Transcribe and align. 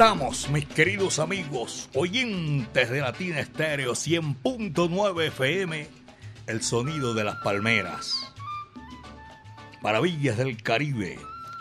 Estamos, 0.00 0.48
mis 0.48 0.64
queridos 0.64 1.18
amigos, 1.18 1.90
oyentes 1.92 2.88
de 2.88 3.02
Latina 3.02 3.38
Estéreo 3.38 3.92
100.9 3.92 5.26
FM, 5.26 5.86
el 6.46 6.62
sonido 6.62 7.12
de 7.12 7.24
las 7.24 7.36
palmeras. 7.42 8.10
Maravillas 9.82 10.38
del 10.38 10.62
Caribe, 10.62 11.18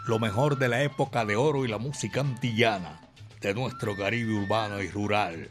lo 0.07 0.19
mejor 0.19 0.57
de 0.57 0.69
la 0.69 0.83
época 0.83 1.25
de 1.25 1.35
oro 1.35 1.65
y 1.65 1.67
la 1.67 1.79
música 1.79 2.21
antillana 2.21 3.01
de 3.41 3.53
nuestro 3.53 3.97
Caribe 3.97 4.33
urbano 4.33 4.81
y 4.81 4.87
rural. 4.87 5.49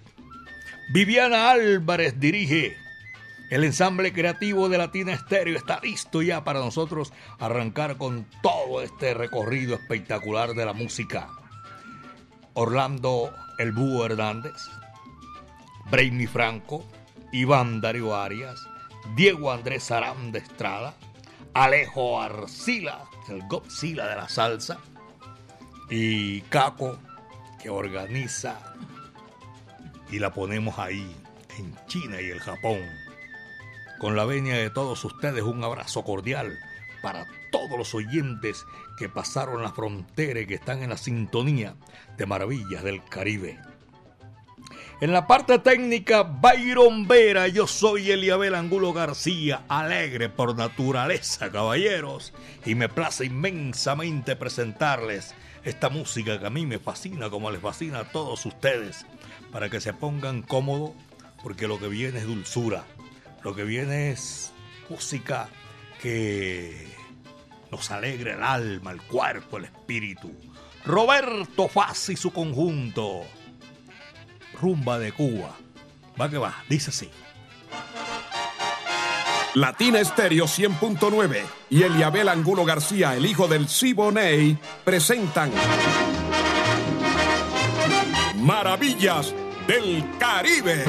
Viviana 0.94 1.50
Álvarez 1.50 2.18
dirige 2.18 2.74
el 3.50 3.64
ensamble 3.64 4.14
creativo 4.14 4.70
de 4.70 4.78
Latina 4.78 5.12
Estéreo. 5.12 5.58
Está 5.58 5.78
listo 5.82 6.22
ya 6.22 6.42
para 6.42 6.60
nosotros 6.60 7.12
arrancar 7.38 7.98
con 7.98 8.26
todo 8.42 8.80
este 8.80 9.12
recorrido 9.12 9.74
espectacular 9.74 10.54
de 10.54 10.64
la 10.64 10.72
música. 10.72 11.28
Orlando 12.60 13.32
El 13.56 13.72
Hernández, 14.04 14.68
Brainy 15.92 16.26
Franco, 16.26 16.84
Iván 17.30 17.80
Darío 17.80 18.16
Arias, 18.16 18.66
Diego 19.14 19.52
Andrés 19.52 19.84
Sarán 19.84 20.32
de 20.32 20.40
Estrada, 20.40 20.92
Alejo 21.54 22.20
Arcila, 22.20 23.04
el 23.28 23.46
Godzilla 23.46 24.08
de 24.08 24.16
la 24.16 24.28
salsa, 24.28 24.80
y 25.88 26.40
Caco, 26.50 26.98
que 27.62 27.70
organiza 27.70 28.58
y 30.10 30.18
la 30.18 30.34
ponemos 30.34 30.80
ahí, 30.80 31.14
en 31.58 31.76
China 31.86 32.20
y 32.20 32.28
el 32.28 32.40
Japón. 32.40 32.80
Con 34.00 34.16
la 34.16 34.24
venia 34.24 34.56
de 34.56 34.70
todos 34.70 35.04
ustedes, 35.04 35.44
un 35.44 35.62
abrazo 35.62 36.02
cordial 36.02 36.58
para 37.02 37.24
todos 37.52 37.78
los 37.78 37.94
oyentes 37.94 38.64
que 38.98 39.08
pasaron 39.08 39.62
la 39.62 39.72
frontera 39.72 40.40
y 40.40 40.46
que 40.46 40.54
están 40.54 40.82
en 40.82 40.90
la 40.90 40.96
sintonía 40.96 41.74
de 42.16 42.26
Maravillas 42.26 42.82
del 42.82 43.04
Caribe. 43.04 43.58
En 45.00 45.12
la 45.12 45.28
parte 45.28 45.60
técnica, 45.60 46.24
Byron 46.24 47.06
Vera, 47.06 47.46
yo 47.46 47.68
soy 47.68 48.10
Eliabel 48.10 48.56
Angulo 48.56 48.92
García, 48.92 49.62
alegre 49.68 50.28
por 50.28 50.56
naturaleza, 50.56 51.52
caballeros, 51.52 52.32
y 52.66 52.74
me 52.74 52.88
place 52.88 53.26
inmensamente 53.26 54.34
presentarles 54.34 55.36
esta 55.62 55.88
música 55.88 56.40
que 56.40 56.46
a 56.46 56.50
mí 56.50 56.66
me 56.66 56.80
fascina, 56.80 57.30
como 57.30 57.52
les 57.52 57.60
fascina 57.60 58.00
a 58.00 58.10
todos 58.10 58.44
ustedes, 58.44 59.06
para 59.52 59.70
que 59.70 59.80
se 59.80 59.92
pongan 59.92 60.42
cómodos, 60.42 60.90
porque 61.44 61.68
lo 61.68 61.78
que 61.78 61.86
viene 61.86 62.18
es 62.18 62.26
dulzura, 62.26 62.84
lo 63.44 63.54
que 63.54 63.62
viene 63.62 64.10
es 64.10 64.52
música 64.90 65.48
que 66.02 66.88
nos 67.70 67.90
alegre 67.90 68.32
el 68.32 68.42
alma, 68.42 68.92
el 68.92 69.02
cuerpo, 69.02 69.58
el 69.58 69.64
espíritu. 69.64 70.32
Roberto 70.84 71.68
Faz 71.68 72.10
y 72.10 72.16
su 72.16 72.32
conjunto. 72.32 73.22
Rumba 74.60 74.98
de 74.98 75.12
Cuba. 75.12 75.56
Va 76.20 76.28
que 76.28 76.38
va, 76.38 76.64
dice 76.68 76.90
así. 76.90 77.10
Latina 79.54 79.98
Estéreo 80.00 80.44
100.9 80.44 81.42
y 81.70 81.82
Eliabel 81.82 82.28
Angulo 82.28 82.64
García, 82.64 83.16
el 83.16 83.26
hijo 83.26 83.48
del 83.48 83.68
Siboney, 83.68 84.58
presentan 84.84 85.50
Maravillas 88.36 89.34
del 89.66 90.04
Caribe. 90.18 90.84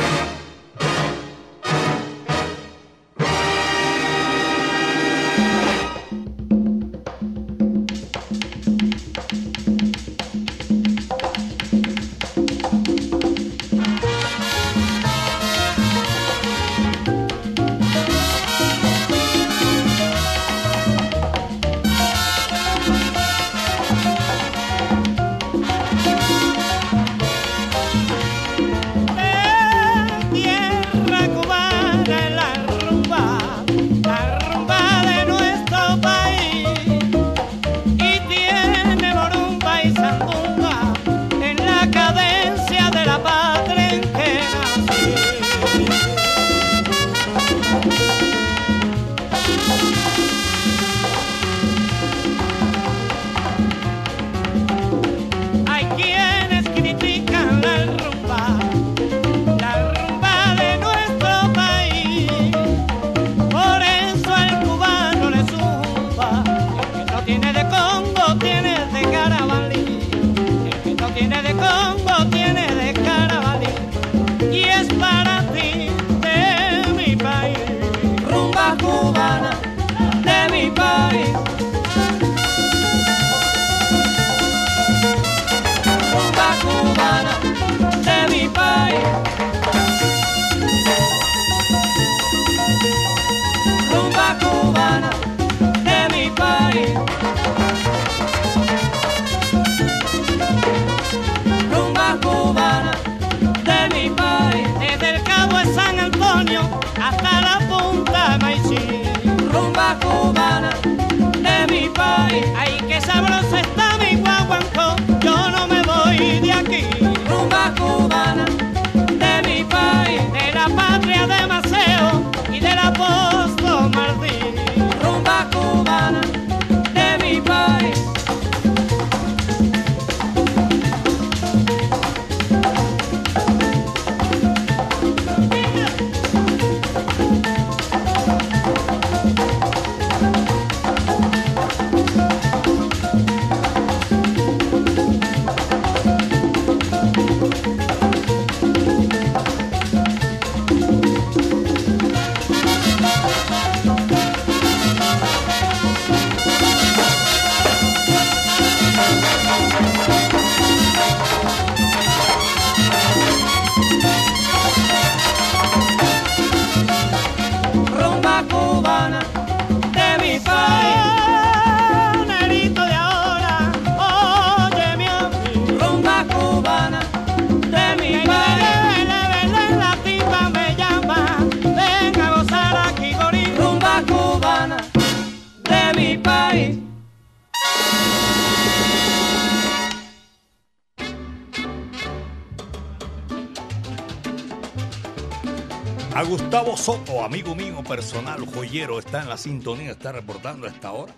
Personal, 197.90 198.46
joyero, 198.46 199.00
está 199.00 199.24
en 199.24 199.30
la 199.30 199.38
sintonía, 199.38 199.92
está 199.92 200.12
reportando 200.12 200.68
a 200.68 200.70
esta 200.70 200.92
hora. 200.92 201.12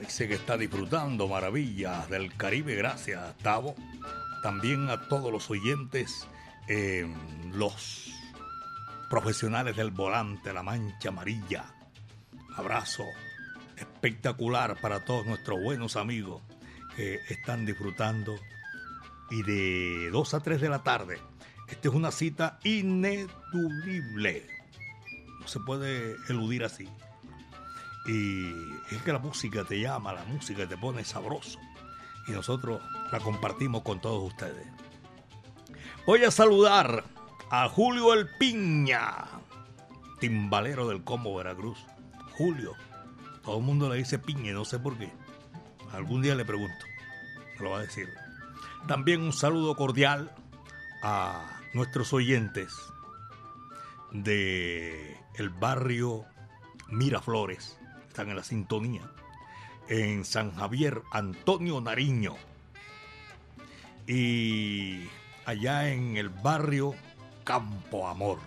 Dice 0.00 0.26
que 0.26 0.32
está 0.32 0.56
disfrutando 0.56 1.28
maravillas 1.28 2.08
del 2.08 2.34
Caribe. 2.34 2.74
Gracias, 2.76 3.22
Gustavo. 3.34 3.74
También 4.42 4.88
a 4.88 5.06
todos 5.08 5.30
los 5.30 5.50
oyentes, 5.50 6.26
eh, 6.66 7.06
los 7.52 8.10
profesionales 9.10 9.76
del 9.76 9.90
volante, 9.90 10.50
la 10.54 10.62
mancha 10.62 11.10
amarilla. 11.10 11.66
Abrazo 12.56 13.04
espectacular 13.76 14.80
para 14.80 15.04
todos 15.04 15.26
nuestros 15.26 15.62
buenos 15.62 15.96
amigos 15.96 16.40
que 16.96 17.20
están 17.28 17.66
disfrutando. 17.66 18.34
Y 19.30 19.42
de 19.42 20.08
2 20.10 20.34
a 20.34 20.40
3 20.40 20.58
de 20.58 20.68
la 20.70 20.82
tarde 20.82 21.20
esta 21.68 21.88
es 21.88 21.94
una 21.94 22.10
cita 22.12 22.58
ineludible. 22.62 24.46
Se 25.46 25.60
puede 25.60 26.16
eludir 26.28 26.64
así. 26.64 26.88
Y 28.06 28.48
es 28.94 29.02
que 29.04 29.12
la 29.12 29.18
música 29.18 29.64
te 29.64 29.80
llama, 29.80 30.12
la 30.12 30.24
música 30.24 30.66
te 30.66 30.76
pone 30.76 31.04
sabroso. 31.04 31.58
Y 32.28 32.32
nosotros 32.32 32.80
la 33.10 33.20
compartimos 33.20 33.82
con 33.82 34.00
todos 34.00 34.32
ustedes. 34.32 34.66
Voy 36.06 36.22
a 36.24 36.30
saludar 36.30 37.04
a 37.50 37.68
Julio 37.68 38.12
El 38.12 38.28
Piña, 38.38 39.24
timbalero 40.20 40.88
del 40.88 41.02
Combo 41.02 41.36
Veracruz. 41.36 41.78
Julio, 42.36 42.74
todo 43.44 43.58
el 43.58 43.64
mundo 43.64 43.88
le 43.88 43.96
dice 43.96 44.18
Piña, 44.18 44.52
no 44.52 44.64
sé 44.64 44.78
por 44.78 44.96
qué. 44.98 45.12
Algún 45.92 46.22
día 46.22 46.34
le 46.34 46.44
pregunto, 46.44 46.84
me 47.56 47.64
lo 47.64 47.70
va 47.70 47.78
a 47.78 47.82
decir. 47.82 48.08
También 48.86 49.22
un 49.22 49.32
saludo 49.32 49.74
cordial 49.74 50.32
a 51.02 51.60
nuestros 51.74 52.12
oyentes 52.12 52.72
de 54.12 55.16
el 55.36 55.50
barrio 55.50 56.24
Miraflores 56.88 57.78
están 58.08 58.30
en 58.30 58.36
la 58.36 58.44
sintonía 58.44 59.02
en 59.88 60.24
San 60.24 60.54
Javier 60.54 61.02
Antonio 61.12 61.80
Nariño 61.80 62.36
y 64.06 65.08
allá 65.44 65.88
en 65.88 66.16
el 66.16 66.28
barrio 66.28 66.94
Campo 67.44 68.08
Amor. 68.08 68.38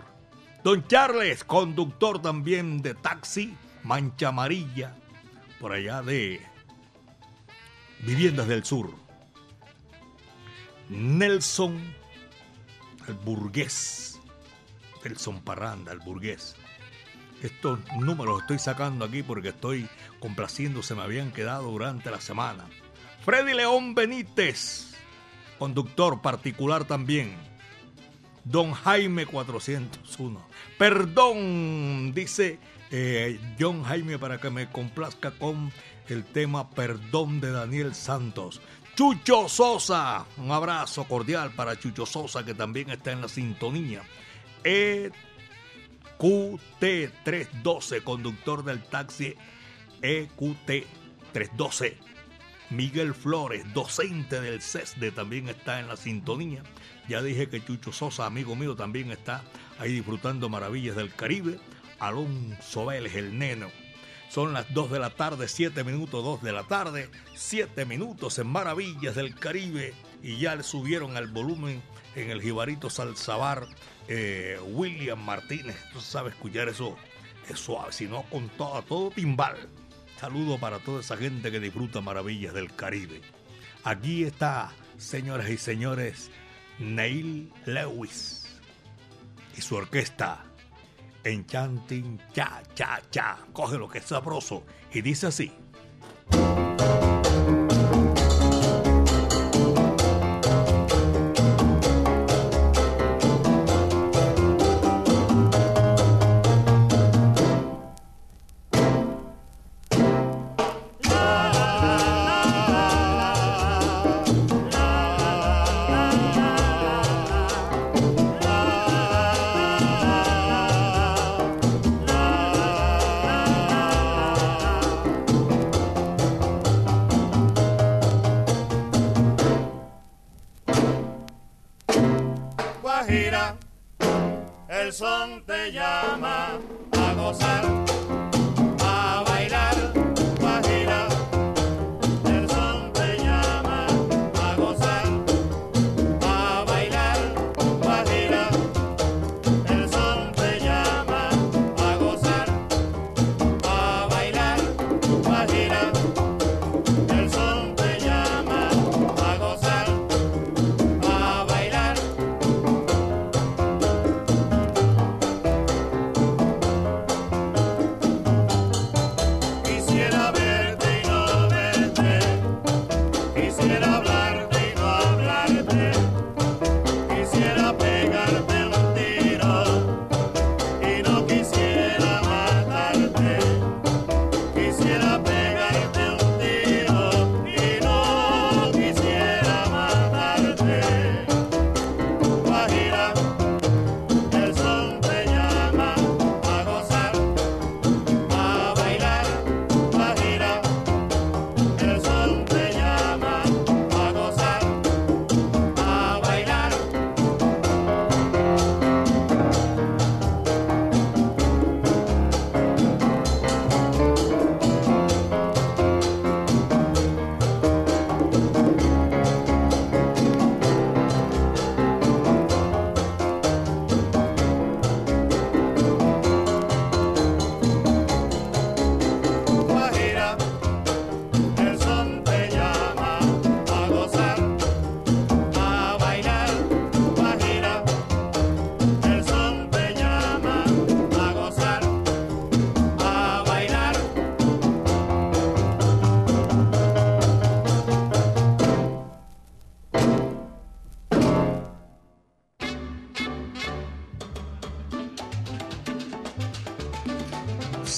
Don 0.62 0.86
Charles, 0.86 1.44
conductor 1.44 2.20
también 2.20 2.82
de 2.82 2.94
taxi 2.94 3.56
Mancha 3.82 4.28
Amarilla, 4.28 4.94
por 5.58 5.72
allá 5.72 6.02
de 6.02 6.40
Viviendas 8.00 8.48
del 8.48 8.64
Sur. 8.64 8.90
Nelson 10.88 11.78
el 13.10 13.14
burgués, 13.14 14.20
el 15.04 15.16
Parranda, 15.42 15.92
el 15.92 15.98
burgués. 16.00 16.54
Estos 17.42 17.78
números 17.98 18.34
los 18.34 18.40
estoy 18.42 18.58
sacando 18.58 19.04
aquí 19.04 19.22
porque 19.22 19.48
estoy 19.48 19.88
complaciendo, 20.18 20.82
se 20.82 20.94
me 20.94 21.02
habían 21.02 21.32
quedado 21.32 21.70
durante 21.70 22.10
la 22.10 22.20
semana. 22.20 22.66
Freddy 23.24 23.54
León 23.54 23.94
Benítez, 23.94 24.94
conductor 25.58 26.20
particular 26.20 26.84
también. 26.84 27.34
Don 28.44 28.72
Jaime 28.72 29.26
401. 29.26 30.46
Perdón, 30.78 32.12
dice 32.14 32.58
eh, 32.90 33.38
John 33.58 33.84
Jaime 33.84 34.18
para 34.18 34.38
que 34.38 34.50
me 34.50 34.70
complazca 34.70 35.30
con 35.30 35.72
el 36.08 36.24
tema 36.24 36.70
Perdón 36.70 37.40
de 37.40 37.52
Daniel 37.52 37.94
Santos. 37.94 38.60
Chucho 38.96 39.48
Sosa. 39.48 40.26
Un 40.36 40.50
abrazo 40.50 41.04
cordial 41.04 41.52
para 41.52 41.78
Chucho 41.78 42.04
Sosa 42.06 42.44
que 42.44 42.54
también 42.54 42.90
está 42.90 43.12
en 43.12 43.20
la 43.20 43.28
sintonía. 43.28 44.02
EQT312, 46.20 48.04
conductor 48.04 48.62
del 48.64 48.82
taxi 48.82 49.34
EQT312. 50.02 51.94
Miguel 52.70 53.14
Flores, 53.14 53.64
docente 53.74 54.40
del 54.40 54.60
CESDE, 54.62 55.10
también 55.10 55.48
está 55.48 55.80
en 55.80 55.88
la 55.88 55.96
sintonía. 55.96 56.62
Ya 57.08 57.22
dije 57.22 57.48
que 57.48 57.64
Chucho 57.64 57.90
Sosa, 57.90 58.26
amigo 58.26 58.54
mío, 58.54 58.76
también 58.76 59.10
está 59.10 59.42
ahí 59.78 59.92
disfrutando 59.92 60.48
maravillas 60.48 60.94
del 60.94 61.12
Caribe. 61.12 61.58
Alonso 61.98 62.86
Vélez, 62.86 63.14
el 63.16 63.38
neno, 63.38 63.68
son 64.30 64.52
las 64.52 64.72
2 64.72 64.92
de 64.92 65.00
la 65.00 65.10
tarde, 65.10 65.48
7 65.48 65.82
minutos, 65.82 66.22
2 66.22 66.42
de 66.42 66.52
la 66.52 66.62
tarde, 66.62 67.10
7 67.34 67.84
minutos 67.84 68.38
en 68.38 68.46
Maravillas 68.46 69.16
del 69.16 69.34
Caribe 69.34 69.92
y 70.22 70.38
ya 70.38 70.54
le 70.54 70.62
subieron 70.62 71.16
al 71.16 71.26
volumen 71.26 71.82
en 72.14 72.30
el 72.30 72.40
Jibarito 72.40 72.90
Salzabar 72.90 73.66
eh, 74.10 74.58
William 74.72 75.24
Martínez. 75.24 75.76
Tú 75.92 76.00
sabes 76.00 76.34
escuchar 76.34 76.68
eso, 76.68 76.96
es 77.48 77.58
suave, 77.58 77.92
si 77.92 78.06
no 78.06 78.24
con 78.24 78.48
todo, 78.50 78.82
todo 78.82 79.10
timbal. 79.10 79.56
Saludo 80.18 80.58
para 80.58 80.80
toda 80.80 81.00
esa 81.00 81.16
gente 81.16 81.50
que 81.50 81.60
disfruta 81.60 82.00
Maravillas 82.00 82.52
del 82.52 82.74
Caribe. 82.74 83.22
Aquí 83.84 84.24
está, 84.24 84.72
señoras 84.98 85.48
y 85.48 85.56
señores, 85.56 86.30
Neil 86.78 87.50
Lewis 87.64 88.60
y 89.56 89.62
su 89.62 89.76
orquesta 89.76 90.44
Enchanting 91.24 92.18
cha 92.32 92.62
cha 92.74 93.00
cha. 93.10 93.38
Coge 93.52 93.78
lo 93.78 93.88
que 93.88 93.98
es 93.98 94.04
sabroso 94.06 94.64
y 94.92 95.02
dice 95.02 95.28
así. 95.28 95.52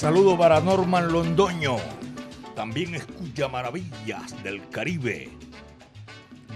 Saludo 0.02 0.36
para 0.36 0.60
Norman 0.60 1.12
Londoño. 1.12 1.76
También 2.56 2.96
escucha 2.96 3.46
Maravillas 3.46 4.42
del 4.42 4.68
Caribe. 4.68 5.30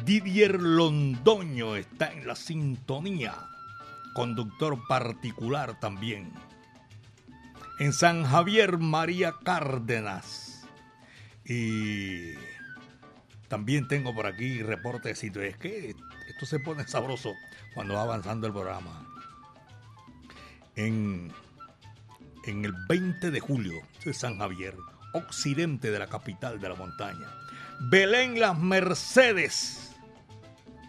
Didier 0.04 0.60
Londoño 0.60 1.76
está 1.76 2.12
en 2.12 2.26
la 2.26 2.34
sintonía. 2.34 3.36
Conductor 4.16 4.76
particular 4.88 5.78
también. 5.78 6.32
En 7.78 7.92
San 7.92 8.24
Javier, 8.24 8.78
María 8.78 9.32
Cárdenas. 9.44 10.66
Y 11.44 12.34
también 13.46 13.86
tengo 13.86 14.12
por 14.12 14.26
aquí 14.26 14.60
reportes. 14.64 15.22
Es 15.22 15.56
que 15.56 15.94
esto 16.30 16.46
se 16.46 16.58
pone 16.58 16.84
sabroso 16.88 17.32
cuando 17.76 17.94
va 17.94 18.02
avanzando 18.02 18.48
el 18.48 18.52
programa. 18.52 19.06
En, 20.74 21.32
en 22.46 22.64
el 22.64 22.72
20 22.88 23.30
de 23.30 23.40
julio 23.40 23.82
de 24.04 24.14
San 24.14 24.38
Javier, 24.38 24.74
occidente 25.12 25.90
de 25.90 25.98
la 25.98 26.06
capital 26.06 26.60
de 26.60 26.68
la 26.68 26.74
montaña. 26.76 27.28
Belén 27.90 28.40
Las 28.40 28.58
Mercedes. 28.58 29.94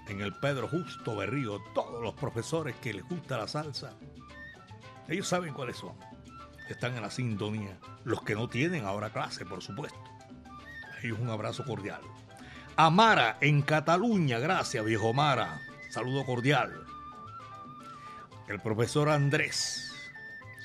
En 0.08 0.22
el 0.22 0.34
Pedro 0.36 0.68
Justo 0.70 1.18
Berrío, 1.18 1.60
todos 1.74 2.02
los 2.02 2.14
profesores 2.14 2.76
que 2.78 2.94
les 2.94 3.04
gusta 3.04 3.38
la 3.38 3.48
salsa, 3.48 3.94
ellos 5.08 5.28
saben 5.28 5.54
cuáles 5.54 5.78
son. 5.78 5.96
Están 6.70 6.96
en 6.96 7.02
la 7.02 7.12
sintonía. 7.12 7.78
Los 8.04 8.22
que 8.22 8.36
no 8.36 8.48
tienen 8.48 8.86
ahora 8.86 9.10
clase, 9.10 9.46
por 9.46 9.62
supuesto. 9.62 10.00
Ellos 11.02 11.20
un 11.20 11.30
abrazo 11.30 11.66
cordial. 11.66 12.02
Amara 12.76 13.38
en 13.42 13.64
Cataluña, 13.64 14.40
gracias 14.40 14.86
viejo 14.86 15.14
Mara. 15.14 15.60
Saludo 15.90 16.26
cordial. 16.26 16.86
El 18.48 18.62
profesor 18.62 19.10
Andrés, 19.10 19.87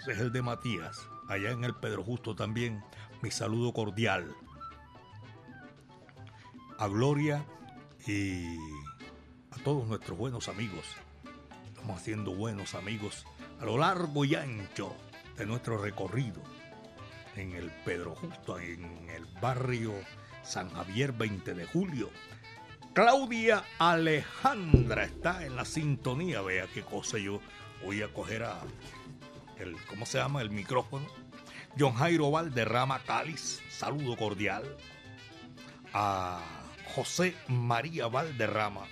es 0.08 0.18
el 0.18 0.32
de 0.32 0.42
Matías, 0.42 1.08
allá 1.28 1.50
en 1.50 1.64
el 1.64 1.74
Pedro 1.74 2.02
Justo 2.02 2.34
también. 2.34 2.82
Mi 3.22 3.30
saludo 3.30 3.72
cordial. 3.72 4.34
A 6.78 6.88
Gloria 6.88 7.44
y 8.06 8.56
a 9.50 9.62
todos 9.62 9.86
nuestros 9.86 10.18
buenos 10.18 10.48
amigos. 10.48 10.84
Estamos 11.68 12.00
haciendo 12.00 12.34
buenos 12.34 12.74
amigos 12.74 13.24
a 13.60 13.64
lo 13.64 13.78
largo 13.78 14.24
y 14.24 14.34
ancho 14.34 14.94
de 15.36 15.46
nuestro 15.46 15.78
recorrido 15.78 16.42
en 17.36 17.52
el 17.52 17.70
Pedro 17.84 18.16
Justo, 18.16 18.58
en 18.58 19.08
el 19.08 19.24
barrio 19.40 19.92
San 20.42 20.68
Javier 20.70 21.12
20 21.12 21.54
de 21.54 21.66
julio. 21.66 22.10
Claudia 22.92 23.64
Alejandra 23.78 25.04
está 25.04 25.46
en 25.46 25.54
la 25.54 25.64
sintonía. 25.64 26.42
Vea 26.42 26.66
qué 26.74 26.82
cosa 26.82 27.18
yo 27.18 27.40
voy 27.84 28.02
a 28.02 28.12
coger 28.12 28.42
a 28.42 28.60
el, 29.58 29.76
¿cómo 29.86 30.06
se 30.06 30.18
llama? 30.18 30.42
El 30.42 30.50
micrófono. 30.50 31.06
John 31.78 31.94
Jairo 31.94 32.30
Valderrama 32.30 33.00
Cáliz, 33.00 33.60
saludo 33.70 34.16
cordial. 34.16 34.76
A 35.94 36.40
José 36.94 37.34
María 37.48 38.08
Valderrama. 38.08 38.86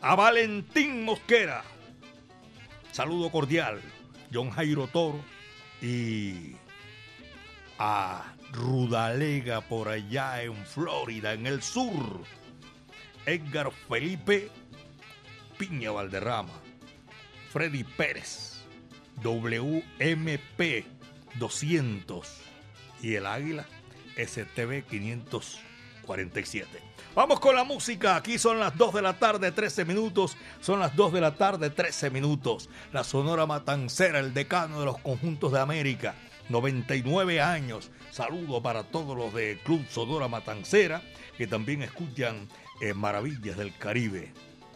A 0.00 0.14
Valentín 0.14 1.04
Mosquera, 1.04 1.64
saludo 2.92 3.30
cordial. 3.30 3.80
John 4.32 4.50
Jairo 4.50 4.88
Toro 4.88 5.24
y 5.80 6.56
a 7.78 8.34
Rudalega 8.52 9.60
por 9.60 9.88
allá 9.88 10.42
en 10.42 10.54
Florida, 10.66 11.32
en 11.32 11.46
el 11.46 11.62
sur. 11.62 12.22
Edgar 13.26 13.72
Felipe 13.88 14.50
Piña 15.58 15.90
Valderrama. 15.90 16.52
Freddy 17.50 17.84
Pérez. 17.84 18.55
WMP 19.22 20.84
200. 21.38 22.28
Y 23.02 23.14
el 23.14 23.26
Águila 23.26 23.66
STV 24.16 24.84
547. 24.84 26.82
Vamos 27.14 27.40
con 27.40 27.54
la 27.54 27.64
música. 27.64 28.16
Aquí 28.16 28.38
son 28.38 28.60
las 28.60 28.76
2 28.76 28.94
de 28.94 29.02
la 29.02 29.18
tarde, 29.18 29.52
13 29.52 29.84
minutos. 29.84 30.36
Son 30.60 30.80
las 30.80 30.94
2 30.96 31.12
de 31.14 31.20
la 31.20 31.34
tarde, 31.34 31.70
13 31.70 32.10
minutos. 32.10 32.68
La 32.92 33.04
Sonora 33.04 33.46
Matancera, 33.46 34.18
el 34.18 34.34
decano 34.34 34.80
de 34.80 34.86
los 34.86 34.98
conjuntos 34.98 35.52
de 35.52 35.60
América. 35.60 36.14
99 36.48 37.40
años. 37.40 37.90
Saludo 38.10 38.62
para 38.62 38.84
todos 38.84 39.16
los 39.16 39.34
de 39.34 39.58
Club 39.64 39.84
Sonora 39.88 40.28
Matancera 40.28 41.02
que 41.36 41.46
también 41.46 41.82
escuchan 41.82 42.48
eh, 42.80 42.94
Maravillas 42.94 43.56
del 43.56 43.76
Caribe. 43.76 44.32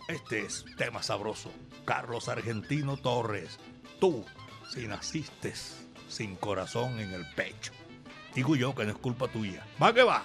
Este 0.08 0.40
es 0.40 0.64
tema 0.76 1.02
sabroso. 1.02 1.52
Carlos 1.84 2.28
Argentino 2.28 2.96
Torres. 2.96 3.58
Tú, 4.00 4.24
si 4.72 4.86
naciste 4.86 5.52
sin 6.08 6.34
corazón 6.36 6.98
en 6.98 7.12
el 7.12 7.26
pecho. 7.34 7.72
Digo 8.34 8.56
yo 8.56 8.74
que 8.74 8.84
no 8.84 8.92
es 8.92 8.96
culpa 8.96 9.28
tuya. 9.28 9.66
Va 9.80 9.92
que 9.92 10.02
va. 10.02 10.24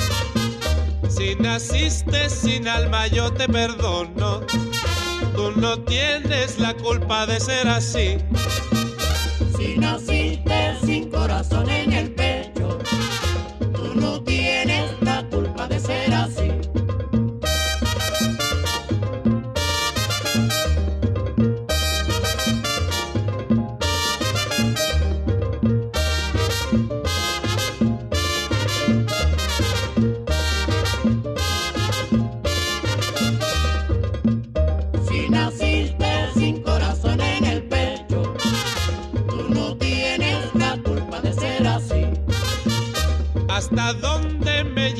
Naciste 1.51 2.29
sin 2.29 2.65
alma 2.65 3.07
yo 3.07 3.29
te 3.33 3.45
perdono. 3.45 4.39
Tú 5.35 5.51
no 5.57 5.77
tienes 5.83 6.57
la 6.59 6.73
culpa 6.73 7.25
de 7.25 7.41
ser 7.41 7.67
así. 7.67 8.17
Si 9.57 9.77
naciste 9.77 10.10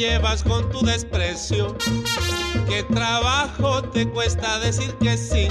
llevas 0.01 0.43
con 0.43 0.67
tu 0.71 0.83
desprecio? 0.83 1.75
¿Qué 2.67 2.83
trabajo 2.91 3.83
te 3.83 4.09
cuesta 4.09 4.59
decir 4.59 4.93
que 4.95 5.15
sí? 5.15 5.47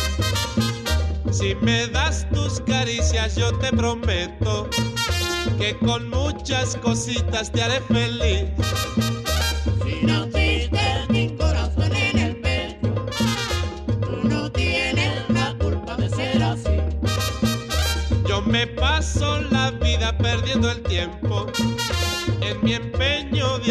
Si 1.30 1.54
me 1.56 1.86
das 1.86 2.26
tus 2.30 2.60
caricias 2.60 3.36
yo 3.36 3.56
te 3.58 3.70
prometo 3.70 4.68
que 5.56 5.76
con 5.78 6.10
muchas 6.10 6.76
cositas 6.76 7.52
te 7.52 7.62
haré 7.62 7.80
feliz. 7.82 8.50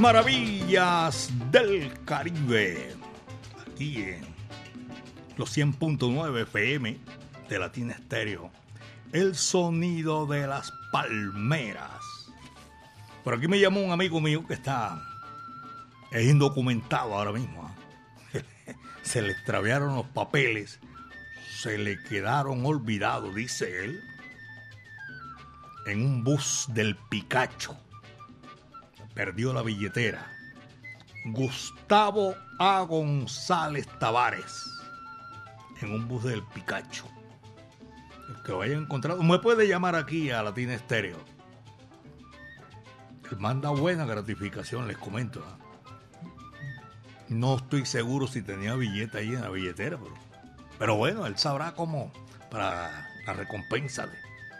Maravillas 0.00 1.30
del 1.50 1.92
Caribe. 2.04 2.94
Aquí 3.66 3.96
en 4.02 4.20
los 5.36 5.56
100.9 5.56 6.42
FM 6.42 6.98
de 7.48 7.58
Latina 7.58 7.94
Estéreo. 7.94 8.50
El 9.12 9.34
sonido 9.34 10.26
de 10.26 10.46
las 10.46 10.72
palmeras. 10.92 12.30
Por 13.24 13.34
aquí 13.34 13.48
me 13.48 13.58
llamó 13.58 13.80
un 13.80 13.90
amigo 13.90 14.20
mío 14.20 14.46
que 14.46 14.54
está 14.54 15.02
es 16.10 16.26
indocumentado 16.26 17.14
ahora 17.14 17.32
mismo. 17.32 17.64
¿ah? 17.64 18.38
Se 19.02 19.20
le 19.20 19.32
extraviaron 19.32 19.94
los 19.96 20.06
papeles, 20.06 20.78
se 21.50 21.78
le 21.78 22.00
quedaron 22.04 22.64
olvidados, 22.64 23.34
dice 23.34 23.84
él, 23.84 24.00
en 25.86 26.02
un 26.02 26.22
bus 26.22 26.66
del 26.68 26.94
Picacho. 26.94 27.76
Perdió 29.18 29.52
la 29.52 29.62
billetera. 29.62 30.30
Gustavo 31.24 32.36
A. 32.60 32.82
González 32.82 33.88
Tavares, 33.98 34.64
en 35.82 35.92
un 35.92 36.06
bus 36.06 36.22
del 36.22 36.40
Picacho. 36.54 37.04
El 38.28 38.40
que 38.44 38.52
lo 38.52 38.62
haya 38.62 38.76
encontrado, 38.76 39.20
me 39.24 39.40
puede 39.40 39.66
llamar 39.66 39.96
aquí 39.96 40.30
a 40.30 40.44
Latina 40.44 40.72
Estéreo. 40.72 41.18
Él 43.28 43.38
manda 43.38 43.70
buena 43.70 44.06
gratificación, 44.06 44.86
les 44.86 44.98
comento. 44.98 45.44
¿ah? 45.44 45.58
No 47.28 47.56
estoy 47.56 47.86
seguro 47.86 48.28
si 48.28 48.40
tenía 48.42 48.76
billete 48.76 49.18
ahí 49.18 49.34
en 49.34 49.40
la 49.40 49.50
billetera, 49.50 49.98
pero, 49.98 50.14
pero 50.78 50.94
bueno, 50.94 51.26
él 51.26 51.36
sabrá 51.36 51.74
cómo 51.74 52.12
para 52.52 53.08
la 53.26 53.32
recompensa 53.32 54.06
de 54.06 54.16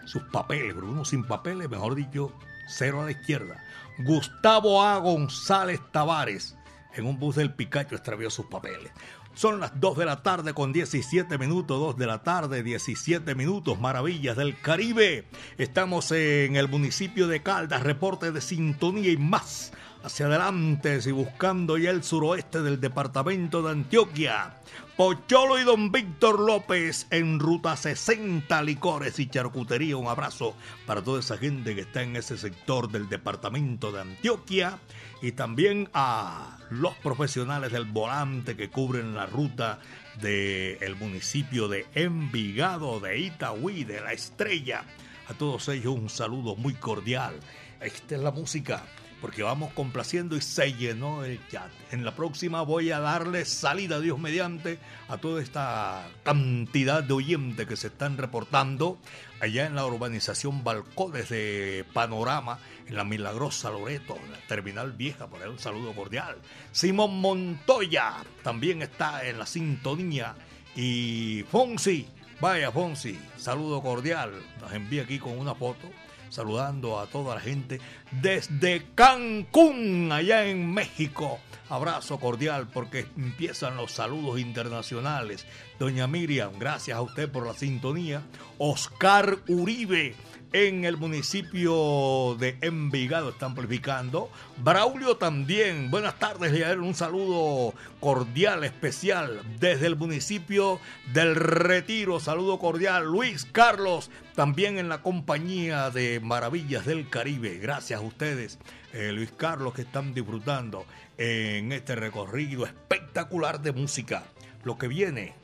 sus 0.09 0.25
papeles, 0.25 0.75
pero 0.75 0.90
uno 0.90 1.05
sin 1.05 1.25
papeles, 1.25 1.71
mejor 1.71 1.94
dicho, 1.94 2.37
cero 2.69 3.03
a 3.03 3.07
la 3.07 3.11
izquierda. 3.11 3.63
Gustavo 3.99 4.83
A. 4.83 4.99
González 4.99 5.81
Tavares, 5.91 6.57
en 6.95 7.07
un 7.07 7.19
bus 7.19 7.37
del 7.37 7.55
Picacho, 7.55 7.97
extravió 7.97 8.31
sus 8.31 8.47
papeles. 8.47 8.93
Son 9.35 9.61
las 9.61 9.79
2 9.81 9.99
de 9.99 10.05
la 10.05 10.23
tarde 10.23 10.53
con 10.53 10.73
17 10.73 11.39
minutos, 11.39 11.79
2 11.79 11.97
de 11.97 12.07
la 12.07 12.25
tarde, 12.25 12.65
17 12.65 13.37
minutos, 13.37 13.79
maravillas 13.79 14.37
del 14.37 14.61
Caribe. 14.61 15.29
Estamos 15.59 16.11
en 16.11 16.57
el 16.57 16.69
municipio 16.69 17.29
de 17.29 17.41
Caldas, 17.41 17.85
reporte 17.85 18.33
de 18.33 18.41
sintonía 18.41 19.13
y 19.13 19.17
más. 19.17 19.73
Hacia 20.03 20.27
adelante 20.27 21.01
y 21.05 21.11
buscando 21.11 21.77
ya 21.77 21.91
el 21.91 22.05
suroeste 22.05 22.63
del 22.63 22.81
departamento 22.81 23.63
de 23.63 23.73
Antioquia. 23.73 24.55
Pocholo 24.97 25.59
y 25.59 25.65
don 25.65 25.91
Víctor 25.91 26.39
López 26.39 27.09
en 27.11 27.41
ruta 27.41 27.77
60 27.77 28.63
licores 28.63 29.19
y 29.19 29.27
charcutería. 29.27 29.97
Un 29.97 30.07
abrazo 30.07 30.55
para 30.87 31.03
toda 31.03 31.19
esa 31.19 31.37
gente 31.37 31.75
que 31.75 31.81
está 31.81 32.03
en 32.03 32.15
ese 32.15 32.39
sector 32.39 32.91
del 32.91 33.09
departamento 33.09 33.91
de 33.91 34.03
Antioquia 34.03 34.79
y 35.21 35.33
también 35.33 35.91
a 35.93 36.59
los 36.71 36.95
profesionales 36.97 37.73
del 37.73 37.85
volante 37.85 38.57
que 38.57 38.71
cubren 38.71 39.17
la 39.17 39.27
ruta 39.27 39.81
del 40.21 40.95
municipio 40.97 41.67
de 41.67 41.87
Envigado, 41.95 43.01
de 43.01 43.19
Itagüí, 43.19 43.83
de 43.83 44.01
La 44.01 44.13
Estrella. 44.13 44.85
A 45.29 45.35
todos 45.35 45.69
ellos 45.69 45.95
un 45.95 46.09
saludo 46.09 46.55
muy 46.55 46.75
cordial. 46.75 47.35
Esta 47.81 48.15
es 48.15 48.21
la 48.21 48.31
música 48.31 48.85
porque 49.21 49.43
vamos 49.43 49.73
complaciendo 49.73 50.37
y 50.37 50.41
se 50.41 50.73
llenó 50.75 51.25
el 51.25 51.41
chat. 51.49 51.71
En 51.91 52.05
la 52.05 52.15
próxima 52.15 52.63
voy 52.63 52.91
a 52.91 53.01
darle 53.01 53.45
salida, 53.45 54.01
Dios 54.01 54.19
mediante, 54.19 54.79
a 55.09 55.19
toda 55.19 55.43
esta 55.43 56.09
cantidad 56.23 57.03
de 57.03 57.15
oyentes 57.15 57.67
que 57.67 57.77
se 57.77 57.89
están 57.89 58.17
reportando 58.17 58.99
allá 59.41 59.67
en 59.67 59.75
la 59.75 59.87
urbanización 59.87 60.65
Balcones 60.65 61.29
de 61.29 61.85
Panorama, 61.93 62.59
en 62.87 62.97
la 62.97 63.05
Milagrosa 63.05 63.71
Loreto, 63.71 64.17
en 64.25 64.33
la 64.33 64.39
Terminal 64.47 64.93
Vieja, 64.93 65.27
por 65.27 65.43
ahí 65.43 65.49
un 65.49 65.59
saludo 65.59 65.93
cordial. 65.95 66.37
Simón 66.73 67.21
Montoya 67.21 68.17
también 68.43 68.83
está 68.83 69.27
en 69.27 69.39
la 69.39 69.47
sintonía 69.47 70.35
y 70.77 71.45
Fonsi, 71.51 72.07
vaya 72.41 72.71
Fonsi, 72.71 73.19
saludo 73.37 73.83
cordial, 73.83 74.33
nos 74.61 74.73
envía 74.73 75.03
aquí 75.03 75.19
con 75.19 75.39
una 75.39 75.55
foto 75.55 75.89
saludando 76.31 76.99
a 76.99 77.07
toda 77.07 77.35
la 77.35 77.41
gente 77.41 77.81
desde 78.11 78.87
Cancún, 78.95 80.11
allá 80.12 80.47
en 80.47 80.73
México. 80.73 81.38
Abrazo 81.69 82.19
cordial 82.19 82.69
porque 82.73 83.07
empiezan 83.17 83.77
los 83.77 83.93
saludos 83.93 84.41
internacionales. 84.41 85.47
Doña 85.79 86.07
Miriam, 86.07 86.53
gracias 86.59 86.97
a 86.97 87.03
usted 87.03 87.31
por 87.31 87.47
la 87.47 87.55
sintonía. 87.55 88.23
Oscar 88.59 89.38
Uribe 89.49 90.14
en 90.53 90.85
el 90.85 90.97
municipio 90.97 92.35
de 92.39 92.57
Envigado 92.63 93.31
está 93.31 93.47
amplificando. 93.47 94.31
Braulio 94.57 95.17
también. 95.17 95.91
Buenas 95.91 96.19
tardes, 96.19 96.53
Leader. 96.53 96.79
Un 96.81 96.95
saludo 96.95 97.75
cordial, 98.01 98.65
especial 98.65 99.43
desde 99.59 99.87
el 99.87 99.97
municipio 99.97 100.81
del 101.13 101.35
Retiro. 101.35 102.19
Saludo 102.19 102.59
cordial. 102.59 103.05
Luis 103.05 103.47
Carlos, 103.51 104.11
también 104.35 104.79
en 104.79 104.89
la 104.89 105.03
compañía 105.03 105.91
de 105.91 106.21
Maravillas 106.21 106.87
del 106.87 107.11
Caribe. 107.11 107.59
Gracias 107.59 108.01
a 108.01 108.03
ustedes, 108.03 108.59
eh, 108.93 109.13
Luis 109.13 109.33
Carlos, 109.37 109.75
que 109.75 109.83
están 109.83 110.15
disfrutando 110.15 110.87
en 111.19 111.73
este 111.73 111.95
recorrido 111.95 112.65
espectacular 112.65 113.61
de 113.61 113.73
música. 113.73 114.25
Lo 114.65 114.79
que 114.79 114.89
viene 114.89 115.35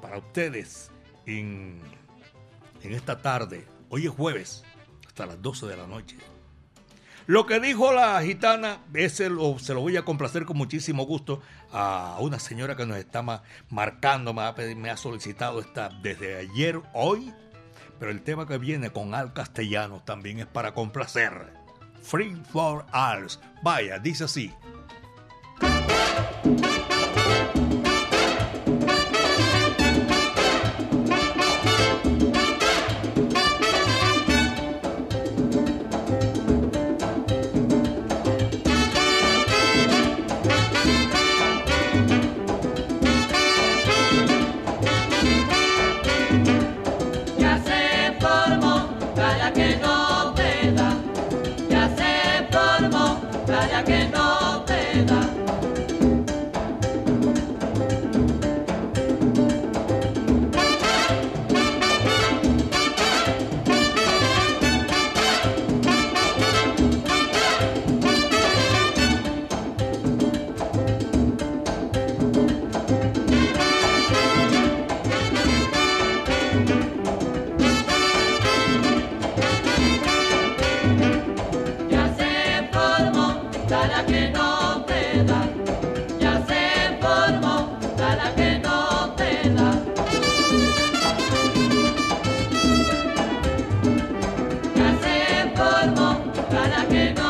para 0.00 0.18
ustedes 0.18 0.90
en 1.26 1.80
esta 2.82 3.20
tarde 3.20 3.71
Hoy 3.94 4.06
es 4.06 4.10
jueves, 4.10 4.64
hasta 5.06 5.26
las 5.26 5.42
12 5.42 5.66
de 5.66 5.76
la 5.76 5.86
noche. 5.86 6.16
Lo 7.26 7.44
que 7.44 7.60
dijo 7.60 7.92
la 7.92 8.22
gitana, 8.22 8.78
ese 8.94 9.28
lo, 9.28 9.58
se 9.58 9.74
lo 9.74 9.82
voy 9.82 9.98
a 9.98 10.04
complacer 10.06 10.46
con 10.46 10.56
muchísimo 10.56 11.04
gusto 11.04 11.42
a 11.72 12.16
una 12.20 12.38
señora 12.38 12.74
que 12.74 12.86
nos 12.86 12.96
está 12.96 13.22
marcando, 13.68 14.32
me 14.32 14.44
ha, 14.44 14.54
me 14.76 14.88
ha 14.88 14.96
solicitado 14.96 15.60
esta 15.60 15.90
desde 16.02 16.38
ayer, 16.38 16.80
hoy, 16.94 17.34
pero 17.98 18.10
el 18.10 18.22
tema 18.22 18.46
que 18.46 18.56
viene 18.56 18.88
con 18.88 19.14
Al 19.14 19.34
Castellano 19.34 20.02
también 20.06 20.38
es 20.38 20.46
para 20.46 20.72
complacer. 20.72 21.52
Free 22.00 22.34
for 22.50 22.86
Alls. 22.92 23.40
Vaya, 23.62 23.98
dice 23.98 24.24
así. 24.24 24.50
para 96.52 96.84
que 96.86 97.21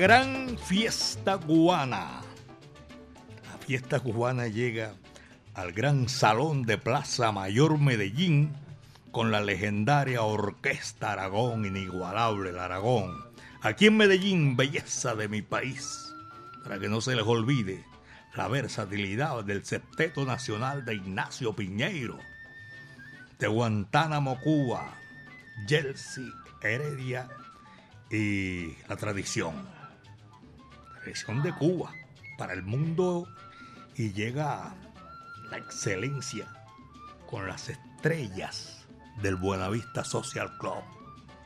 gran 0.00 0.56
fiesta 0.56 1.36
cubana. 1.36 2.22
La 3.44 3.58
fiesta 3.58 4.00
cubana 4.00 4.46
llega 4.46 4.94
al 5.52 5.72
gran 5.72 6.08
salón 6.08 6.62
de 6.62 6.78
Plaza 6.78 7.32
Mayor 7.32 7.78
Medellín 7.78 8.50
con 9.10 9.30
la 9.30 9.42
legendaria 9.42 10.22
Orquesta 10.22 11.12
Aragón, 11.12 11.66
inigualable 11.66 12.48
el 12.48 12.58
Aragón. 12.58 13.14
Aquí 13.60 13.88
en 13.88 13.98
Medellín, 13.98 14.56
belleza 14.56 15.14
de 15.14 15.28
mi 15.28 15.42
país, 15.42 16.14
para 16.62 16.78
que 16.78 16.88
no 16.88 17.02
se 17.02 17.14
les 17.14 17.26
olvide 17.26 17.84
la 18.34 18.48
versatilidad 18.48 19.44
del 19.44 19.66
septeto 19.66 20.24
nacional 20.24 20.86
de 20.86 20.94
Ignacio 20.94 21.54
Piñeiro, 21.54 22.18
de 23.38 23.48
Guantánamo, 23.48 24.40
Cuba, 24.40 24.94
Chelsea, 25.66 26.24
Heredia 26.62 27.28
y 28.10 28.78
la 28.88 28.96
tradición. 28.96 29.79
De 31.10 31.52
Cuba 31.52 31.92
para 32.38 32.52
el 32.52 32.62
mundo 32.62 33.26
y 33.96 34.12
llega 34.12 34.76
la 35.50 35.58
excelencia 35.58 36.46
con 37.28 37.48
las 37.48 37.68
estrellas 37.68 38.86
del 39.20 39.34
Buenavista 39.34 40.04
Social 40.04 40.56
Club. 40.58 40.84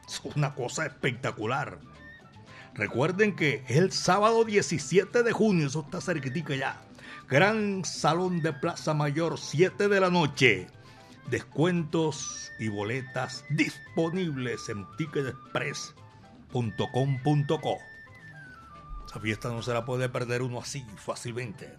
Es 0.06 0.20
una 0.36 0.54
cosa 0.54 0.84
espectacular. 0.84 1.78
Recuerden 2.74 3.36
que 3.36 3.64
es 3.66 3.78
el 3.78 3.90
sábado 3.90 4.44
17 4.44 5.22
de 5.22 5.32
junio, 5.32 5.68
eso 5.68 5.80
está 5.80 6.02
cerquitica 6.02 6.54
ya. 6.54 6.82
Gran 7.30 7.86
Salón 7.86 8.42
de 8.42 8.52
Plaza 8.52 8.92
Mayor, 8.92 9.38
7 9.38 9.88
de 9.88 9.98
la 9.98 10.10
noche. 10.10 10.66
Descuentos 11.30 12.52
y 12.58 12.68
boletas 12.68 13.46
disponibles 13.48 14.68
en 14.68 14.86
ticketexpress.com.co. 14.98 17.93
Esa 19.14 19.20
fiesta 19.20 19.48
no 19.48 19.62
se 19.62 19.72
la 19.72 19.84
puede 19.84 20.08
perder 20.08 20.42
uno 20.42 20.58
así 20.58 20.84
fácilmente. 20.96 21.78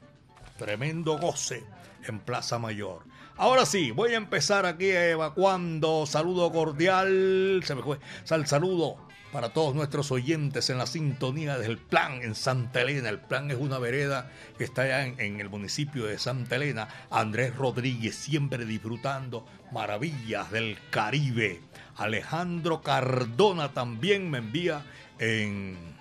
Tremendo 0.58 1.18
goce 1.18 1.66
en 2.08 2.22
Plaza 2.22 2.60
Mayor. 2.60 3.04
Ahora 3.36 3.66
sí, 3.66 3.92
voy 3.92 4.14
a 4.14 4.16
empezar 4.16 4.66
aquí 4.66 4.90
evacuando. 4.90 6.06
Saludo 6.06 6.50
cordial. 6.54 7.62
Se 7.66 7.76
me 7.76 7.84
fue. 7.84 8.00
Sal 8.24 8.48
saludo 8.48 9.06
para 9.34 9.50
todos 9.50 9.76
nuestros 9.76 10.14
oyentes 10.14 10.70
en 10.70 10.78
la 10.78 10.86
sintonía 10.86 11.58
del 11.58 11.78
Plan 11.78 12.22
en 12.22 12.36
Santa 12.36 12.84
Elena. 12.84 13.10
El 13.10 13.20
Plan 13.20 13.52
es 13.52 13.58
una 13.58 13.80
vereda 13.80 14.32
que 14.58 14.64
está 14.64 14.84
allá 14.84 15.04
en, 15.04 15.42
el 15.42 15.50
municipio 15.50 16.06
de 16.06 16.18
Santa 16.18 16.56
Elena. 16.56 16.88
Andrés 17.12 17.54
Rodríguez 17.54 18.16
siempre 18.16 18.64
disfrutando 18.64 19.46
maravillas 19.74 20.52
del 20.52 20.78
Caribe. 20.90 21.60
Alejandro 21.98 22.82
Cardona 22.82 23.74
también 23.74 24.32
me 24.32 24.38
envía 24.38 24.86
en, 25.20 25.95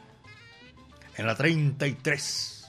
en 1.16 1.26
la 1.26 1.34
33. 1.34 2.66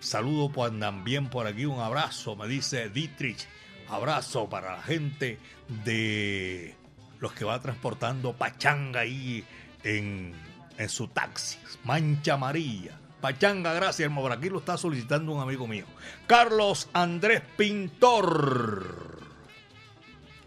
Saludo 0.00 0.50
también 0.78 1.28
por 1.28 1.46
aquí, 1.46 1.64
un 1.64 1.80
abrazo, 1.80 2.36
me 2.36 2.46
dice 2.46 2.90
Dietrich. 2.90 3.46
Abrazo 3.88 4.48
para 4.48 4.76
la 4.76 4.82
gente 4.82 5.38
de 5.84 6.74
los 7.20 7.32
que 7.32 7.44
va 7.44 7.60
transportando 7.60 8.34
pachanga 8.34 9.00
ahí 9.00 9.44
en, 9.82 10.32
en 10.76 10.88
su 10.88 11.08
taxi. 11.08 11.58
Mancha 11.84 12.34
amarilla. 12.34 12.98
Pachanga, 13.20 13.72
gracias, 13.72 14.00
hermano. 14.00 14.22
Por 14.22 14.32
aquí 14.32 14.50
lo 14.50 14.58
está 14.58 14.76
solicitando 14.76 15.32
un 15.32 15.40
amigo 15.40 15.66
mío. 15.66 15.86
Carlos 16.26 16.88
Andrés 16.92 17.42
Pintor. 17.56 19.22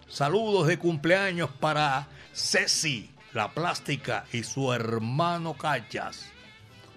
Saludos 0.07 0.67
de 0.67 0.77
cumpleaños 0.77 1.49
para 1.59 2.07
Ceci, 2.33 3.09
la 3.33 3.51
plástica, 3.51 4.25
y 4.31 4.43
su 4.43 4.71
hermano 4.71 5.55
Cachas. 5.55 6.31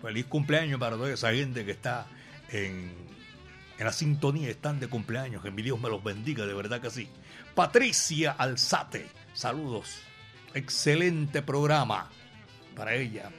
Feliz 0.03 0.27
cumpleaños 0.27 0.81
para 0.81 0.97
toda 0.97 1.13
esa 1.13 1.33
gente 1.33 1.65
que 1.65 1.73
está 1.73 2.07
en, 2.51 2.93
en, 3.79 3.85
la 3.85 3.93
sintonía, 3.93 4.49
están 4.49 4.81
de 4.81 4.89
cumpleaños. 4.89 5.43
Que 5.43 5.51
mi 5.51 5.63
Dios 5.63 5.81
me 5.81 5.89
los 5.89 6.03
bendiga, 6.03 6.47
de 6.47 6.55
verdad 6.55 6.81
que 6.81 6.91
sí. 6.91 7.09
Patricia 7.55 8.33
Alzate, 8.33 9.09
saludos. 9.35 10.01
Excelente 10.55 11.43
programa 11.43 12.09
para 12.75 12.95
ella. 12.95 13.31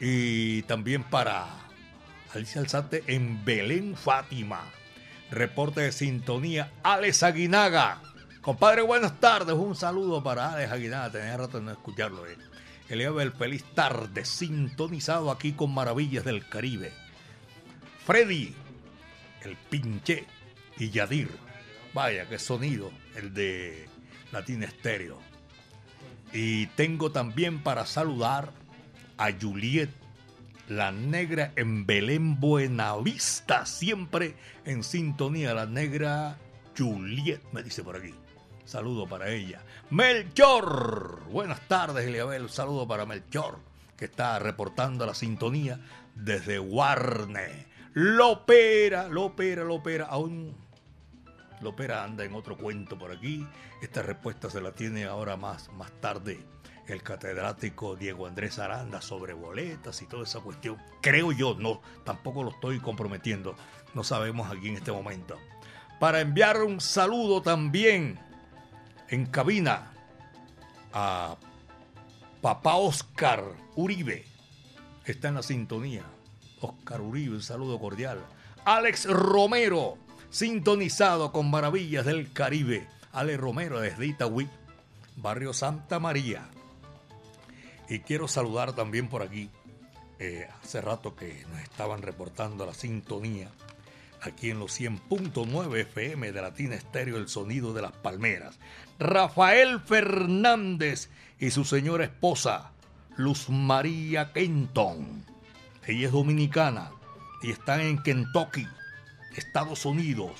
Y 0.00 0.62
también 0.62 1.02
para 1.02 1.46
Alicia 2.34 2.60
Alzate 2.60 3.02
en 3.06 3.44
Belén 3.44 3.96
Fátima. 3.96 4.60
Reporte 5.30 5.80
de 5.82 5.92
sintonía, 5.92 6.72
Alex 6.82 7.22
Aguinaga. 7.22 8.00
Compadre, 8.40 8.82
buenas 8.82 9.18
tardes. 9.20 9.54
Un 9.54 9.74
saludo 9.74 10.22
para 10.22 10.52
Alex 10.52 10.72
Aguinaga. 10.72 11.10
Tenía 11.10 11.36
rato 11.36 11.58
de 11.58 11.64
no 11.64 11.72
escucharlo. 11.72 12.26
Eh. 12.26 12.36
El 12.88 13.32
feliz 13.32 13.64
tarde, 13.74 14.24
sintonizado 14.24 15.30
aquí 15.30 15.52
con 15.52 15.74
Maravillas 15.74 16.24
del 16.24 16.48
Caribe. 16.48 16.90
Freddy, 18.06 18.54
el 19.42 19.56
pinche 19.68 20.24
y 20.78 20.88
Yadir. 20.88 21.28
Vaya, 21.92 22.26
qué 22.26 22.38
sonido 22.38 22.90
el 23.14 23.34
de 23.34 23.86
Latina 24.32 24.64
Estéreo. 24.64 25.18
Y 26.32 26.66
tengo 26.68 27.12
también 27.12 27.62
para 27.62 27.84
saludar 27.84 28.52
a 29.18 29.32
Juliet, 29.38 29.90
la 30.66 30.90
negra 30.90 31.52
en 31.56 31.84
Belén 31.84 32.40
Buenavista, 32.40 33.66
siempre 33.66 34.34
en 34.64 34.82
sintonía. 34.82 35.52
La 35.52 35.66
negra 35.66 36.38
Juliet, 36.76 37.42
me 37.52 37.62
dice 37.62 37.82
por 37.82 37.96
aquí. 37.96 38.14
Saludo 38.68 39.06
para 39.06 39.30
ella. 39.30 39.62
Melchor, 39.88 41.22
buenas 41.30 41.58
tardes, 41.68 42.06
Eliabel. 42.06 42.50
Saludo 42.50 42.86
para 42.86 43.06
Melchor, 43.06 43.60
que 43.96 44.04
está 44.04 44.38
reportando 44.38 45.06
la 45.06 45.14
sintonía 45.14 45.80
desde 46.14 46.58
Warne. 46.58 47.64
Lopera, 47.94 49.08
Lopera, 49.08 49.64
Lopera, 49.64 50.04
aún 50.04 50.54
Lopera 51.62 52.04
anda 52.04 52.26
en 52.26 52.34
otro 52.34 52.58
cuento 52.58 52.98
por 52.98 53.10
aquí. 53.10 53.46
Esta 53.80 54.02
respuesta 54.02 54.50
se 54.50 54.60
la 54.60 54.72
tiene 54.72 55.06
ahora 55.06 55.38
más, 55.38 55.72
más 55.72 55.90
tarde 56.02 56.38
el 56.88 57.02
catedrático 57.02 57.96
Diego 57.96 58.26
Andrés 58.26 58.58
Aranda 58.58 59.00
sobre 59.00 59.32
boletas 59.32 60.02
y 60.02 60.06
toda 60.06 60.24
esa 60.24 60.40
cuestión. 60.40 60.76
Creo 61.00 61.32
yo, 61.32 61.56
no, 61.58 61.80
tampoco 62.04 62.42
lo 62.42 62.50
estoy 62.50 62.80
comprometiendo. 62.80 63.56
No 63.94 64.04
sabemos 64.04 64.52
aquí 64.52 64.68
en 64.68 64.76
este 64.76 64.92
momento. 64.92 65.38
Para 65.98 66.20
enviar 66.20 66.62
un 66.62 66.82
saludo 66.82 67.40
también 67.40 68.27
en 69.08 69.26
cabina 69.26 69.92
a 70.92 71.36
papá 72.40 72.76
Oscar 72.76 73.44
Uribe. 73.76 74.24
Está 75.04 75.28
en 75.28 75.34
la 75.34 75.42
sintonía. 75.42 76.04
Oscar 76.60 77.00
Uribe, 77.00 77.36
un 77.36 77.42
saludo 77.42 77.78
cordial. 77.78 78.24
Alex 78.64 79.06
Romero, 79.06 79.96
sintonizado 80.30 81.32
con 81.32 81.50
Maravillas 81.50 82.04
del 82.04 82.32
Caribe. 82.32 82.86
Alex 83.12 83.40
Romero 83.40 83.80
desde 83.80 84.06
Itagüí, 84.06 84.48
barrio 85.16 85.52
Santa 85.52 85.98
María. 85.98 86.48
Y 87.88 88.00
quiero 88.00 88.28
saludar 88.28 88.74
también 88.74 89.08
por 89.08 89.22
aquí, 89.22 89.50
eh, 90.18 90.46
hace 90.62 90.80
rato 90.80 91.16
que 91.16 91.44
nos 91.50 91.60
estaban 91.62 92.02
reportando 92.02 92.66
la 92.66 92.74
sintonía, 92.74 93.50
aquí 94.20 94.50
en 94.50 94.58
los 94.58 94.80
100.9 94.80 95.78
FM 95.80 96.32
de 96.32 96.42
Latina 96.42 96.74
Estéreo, 96.74 97.16
el 97.16 97.28
sonido 97.28 97.72
de 97.72 97.82
las 97.82 97.92
palmeras. 97.92 98.58
Rafael 98.98 99.80
Fernández 99.80 101.10
y 101.38 101.50
su 101.50 101.64
señora 101.64 102.04
esposa, 102.04 102.72
Luz 103.16 103.48
María 103.48 104.32
Kenton 104.32 105.24
ella 105.88 106.08
es 106.08 106.12
dominicana 106.12 106.90
y 107.40 107.50
está 107.50 107.82
en 107.82 108.02
Kentucky, 108.02 108.68
Estados 109.34 109.86
Unidos, 109.86 110.32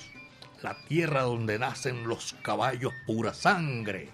la 0.61 0.77
tierra 0.89 1.23
donde 1.23 1.59
nacen 1.59 2.07
los 2.07 2.35
caballos 2.43 2.93
pura 3.07 3.33
sangre. 3.33 4.11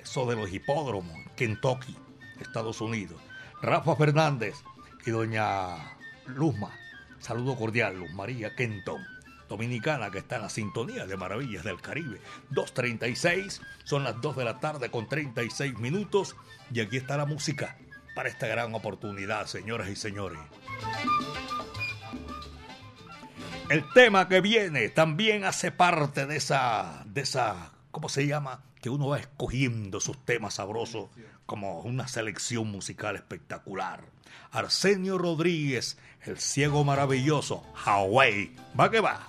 Eso 0.00 0.26
de 0.26 0.36
los 0.36 0.52
hipódromos, 0.52 1.16
Kentucky, 1.34 1.96
Estados 2.40 2.80
Unidos. 2.80 3.20
Rafa 3.62 3.96
Fernández 3.96 4.54
y 5.04 5.10
doña 5.10 5.96
Luzma. 6.26 6.70
Saludo 7.24 7.56
cordial, 7.56 7.98
Luz 7.98 8.12
María 8.12 8.54
Kenton, 8.54 9.02
dominicana 9.48 10.10
que 10.10 10.18
está 10.18 10.36
en 10.36 10.42
la 10.42 10.50
sintonía 10.50 11.06
de 11.06 11.16
Maravillas 11.16 11.64
del 11.64 11.80
Caribe. 11.80 12.20
2.36, 12.50 13.62
son 13.84 14.04
las 14.04 14.20
2 14.20 14.36
de 14.36 14.44
la 14.44 14.60
tarde 14.60 14.90
con 14.90 15.08
36 15.08 15.78
minutos 15.78 16.36
y 16.70 16.80
aquí 16.80 16.98
está 16.98 17.16
la 17.16 17.24
música 17.24 17.78
para 18.14 18.28
esta 18.28 18.46
gran 18.46 18.74
oportunidad, 18.74 19.46
señoras 19.46 19.88
y 19.88 19.96
señores. 19.96 20.38
El 23.70 23.90
tema 23.94 24.28
que 24.28 24.42
viene 24.42 24.90
también 24.90 25.44
hace 25.44 25.70
parte 25.70 26.26
de 26.26 26.36
esa, 26.36 27.04
de 27.06 27.22
esa, 27.22 27.72
¿cómo 27.94 28.08
se 28.08 28.26
llama? 28.26 28.60
Que 28.82 28.90
uno 28.90 29.06
va 29.06 29.20
escogiendo 29.20 30.00
sus 30.00 30.18
temas 30.24 30.54
sabrosos 30.54 31.10
como 31.46 31.78
una 31.82 32.08
selección 32.08 32.68
musical 32.68 33.14
espectacular. 33.14 34.02
Arsenio 34.50 35.16
Rodríguez, 35.16 35.96
el 36.22 36.38
ciego 36.38 36.82
maravilloso, 36.82 37.62
Hawaii. 37.84 38.56
Va 38.78 38.90
que 38.90 39.00
va. 39.00 39.28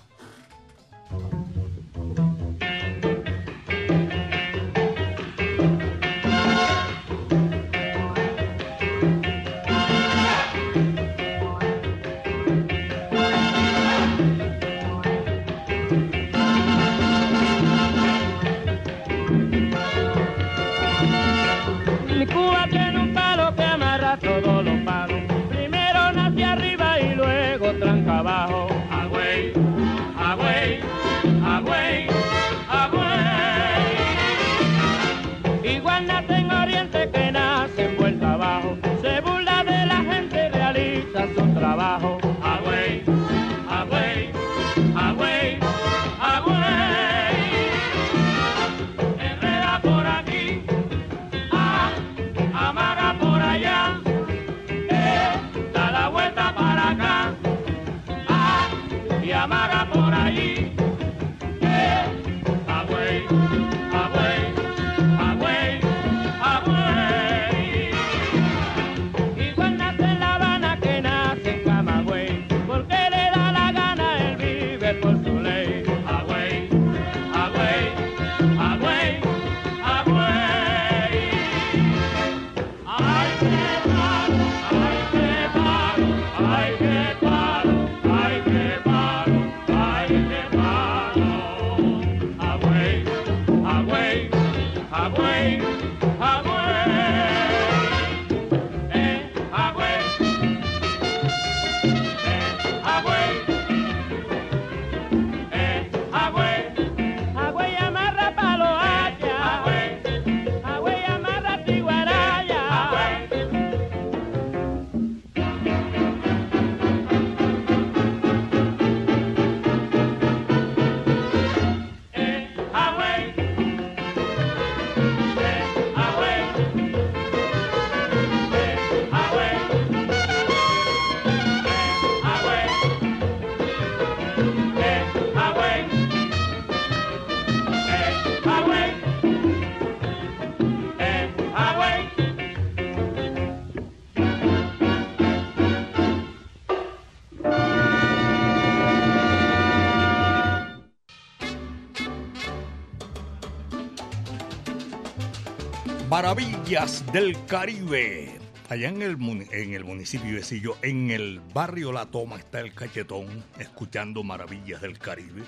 Maravillas 156.26 157.06
del 157.14 157.38
Caribe. 157.46 158.40
Allá 158.70 158.90
en 158.90 159.04
el, 159.04 159.16
municipio 159.16 160.34
de 160.34 160.44
Sillo, 160.44 160.76
en 160.82 161.12
el 161.12 161.40
barrio 161.54 161.92
La 161.92 162.08
Toma, 162.08 162.38
está 162.38 162.62
el 162.62 162.74
cachetón, 162.74 163.44
escuchando 163.60 164.24
Maravillas 164.24 164.82
del 164.82 164.98
Caribe. 164.98 165.44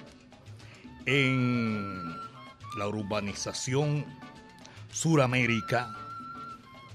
En 1.08 2.16
la 2.78 2.88
urbanización 2.88 4.06
Suramérica 4.92 5.98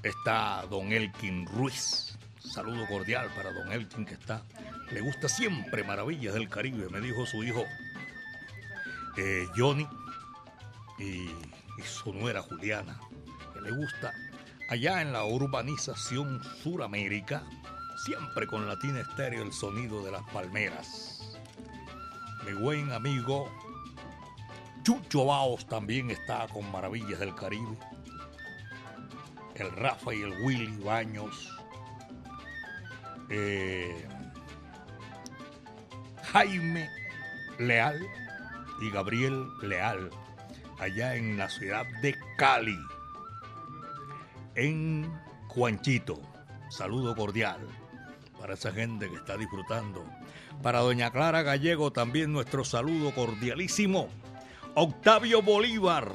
está 0.05 0.65
don 0.71 0.93
Elkin 0.93 1.47
Ruiz. 1.47 2.17
Saludo 2.39 2.87
cordial 2.87 3.33
para 3.35 3.53
don 3.53 3.73
Elkin 3.73 4.05
que 4.05 4.15
está. 4.15 4.45
Le 4.93 5.01
gusta 5.01 5.29
siempre 5.29 5.83
Maravillas 5.83 6.35
del 6.35 6.49
Caribe, 6.49 6.89
me 6.89 7.01
dijo 7.01 7.27
su 7.27 7.43
hijo 7.43 7.65
eh, 9.17 9.45
Johnny 9.57 9.89
y, 11.01 11.33
y 11.79 11.83
su 11.85 12.13
nuera 12.13 12.43
Juliana, 12.43 12.97
le 13.63 13.71
gusta 13.71 14.13
allá 14.69 15.03
en 15.03 15.13
la 15.13 15.25
urbanización 15.25 16.43
Suramérica, 16.63 17.43
siempre 18.05 18.47
con 18.47 18.67
Latina 18.67 19.01
Estéreo 19.01 19.43
el 19.43 19.53
sonido 19.53 20.05
de 20.05 20.13
las 20.13 20.23
palmeras. 20.31 21.39
Mi 22.47 22.55
buen 22.55 22.91
amigo 22.93 23.51
Chucho 24.83 25.27
Baos 25.27 25.67
también 25.67 26.11
está 26.11 26.49
con 26.49 26.71
Maravillas 26.73 27.21
del 27.21 27.35
Caribe. 27.35 27.77
El 29.55 29.71
Rafa 29.71 30.13
y 30.13 30.23
el 30.23 30.33
Willy 30.43 30.77
Baños. 30.83 31.57
Eh, 33.29 34.09
Jaime 36.33 36.91
Leal 37.59 38.01
y 38.81 38.91
Gabriel 38.91 39.47
Leal, 39.61 40.11
allá 40.81 41.15
en 41.15 41.37
la 41.37 41.49
ciudad 41.49 41.87
de 42.01 42.19
Cali, 42.37 42.79
en 44.55 45.13
Juanchito. 45.49 46.21
Saludo 46.71 47.15
cordial 47.15 47.61
para 48.41 48.55
esa 48.55 48.73
gente 48.73 49.09
que 49.09 49.17
está 49.17 49.37
disfrutando. 49.37 50.05
Para 50.63 50.81
doña 50.81 51.11
Clara 51.11 51.43
Gallego 51.43 51.93
también 51.93 52.33
nuestro 52.33 52.65
saludo 52.65 53.15
cordialísimo. 53.15 54.09
Octavio 54.75 55.43
Bolívar, 55.43 56.11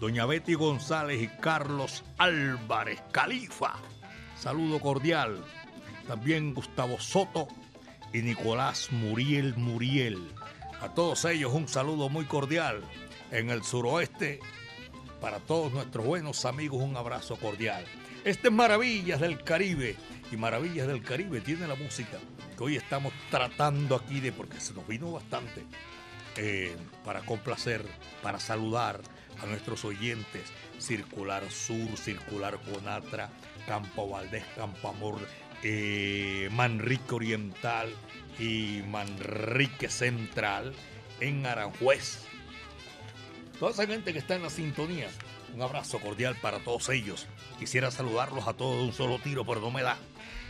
doña 0.00 0.26
Betty 0.26 0.54
González 0.54 1.20
y 1.22 1.28
Carlos 1.28 2.04
Álvarez 2.18 3.02
Califa. 3.12 3.74
Saludo 4.38 4.80
cordial. 4.80 5.44
También 6.06 6.54
Gustavo 6.54 7.00
Soto 7.00 7.48
y 8.12 8.22
Nicolás 8.22 8.92
Muriel 8.92 9.56
Muriel. 9.56 10.32
A 10.80 10.94
todos 10.94 11.24
ellos 11.24 11.52
un 11.52 11.66
saludo 11.66 12.08
muy 12.08 12.26
cordial. 12.26 12.82
En 13.30 13.50
el 13.50 13.64
suroeste, 13.64 14.40
para 15.24 15.40
todos 15.40 15.72
nuestros 15.72 16.04
buenos 16.04 16.44
amigos, 16.44 16.82
un 16.82 16.98
abrazo 16.98 17.36
cordial. 17.36 17.82
Este 18.26 18.48
es 18.48 18.52
Maravillas 18.52 19.22
del 19.22 19.42
Caribe. 19.42 19.96
Y 20.30 20.36
Maravillas 20.36 20.86
del 20.86 21.02
Caribe 21.02 21.40
tiene 21.40 21.66
la 21.66 21.76
música 21.76 22.18
que 22.58 22.62
hoy 22.62 22.76
estamos 22.76 23.10
tratando 23.30 23.96
aquí 23.96 24.20
de, 24.20 24.32
porque 24.32 24.60
se 24.60 24.74
nos 24.74 24.86
vino 24.86 25.12
bastante, 25.12 25.64
eh, 26.36 26.76
para 27.06 27.20
complacer, 27.20 27.86
para 28.22 28.38
saludar 28.38 29.00
a 29.42 29.46
nuestros 29.46 29.86
oyentes. 29.86 30.42
Circular 30.76 31.50
Sur, 31.50 31.96
Circular 31.96 32.58
Conatra, 32.60 33.30
Campo 33.66 34.06
Valdés, 34.06 34.44
Campo 34.54 34.90
Amor, 34.90 35.16
eh, 35.62 36.50
Manrique 36.52 37.14
Oriental 37.14 37.88
y 38.38 38.82
Manrique 38.90 39.88
Central 39.88 40.74
en 41.20 41.46
Aranjuez. 41.46 42.26
Toda 43.58 43.70
esa 43.70 43.86
gente 43.86 44.12
que 44.12 44.18
está 44.18 44.34
en 44.34 44.42
la 44.42 44.50
sintonía, 44.50 45.08
un 45.54 45.62
abrazo 45.62 46.00
cordial 46.00 46.36
para 46.42 46.58
todos 46.58 46.88
ellos. 46.88 47.26
Quisiera 47.58 47.90
saludarlos 47.90 48.48
a 48.48 48.54
todos 48.54 48.78
de 48.78 48.84
un 48.84 48.92
solo 48.92 49.18
tiro, 49.18 49.44
pero 49.44 49.60
no 49.60 49.70
me 49.70 49.82
da. 49.82 49.96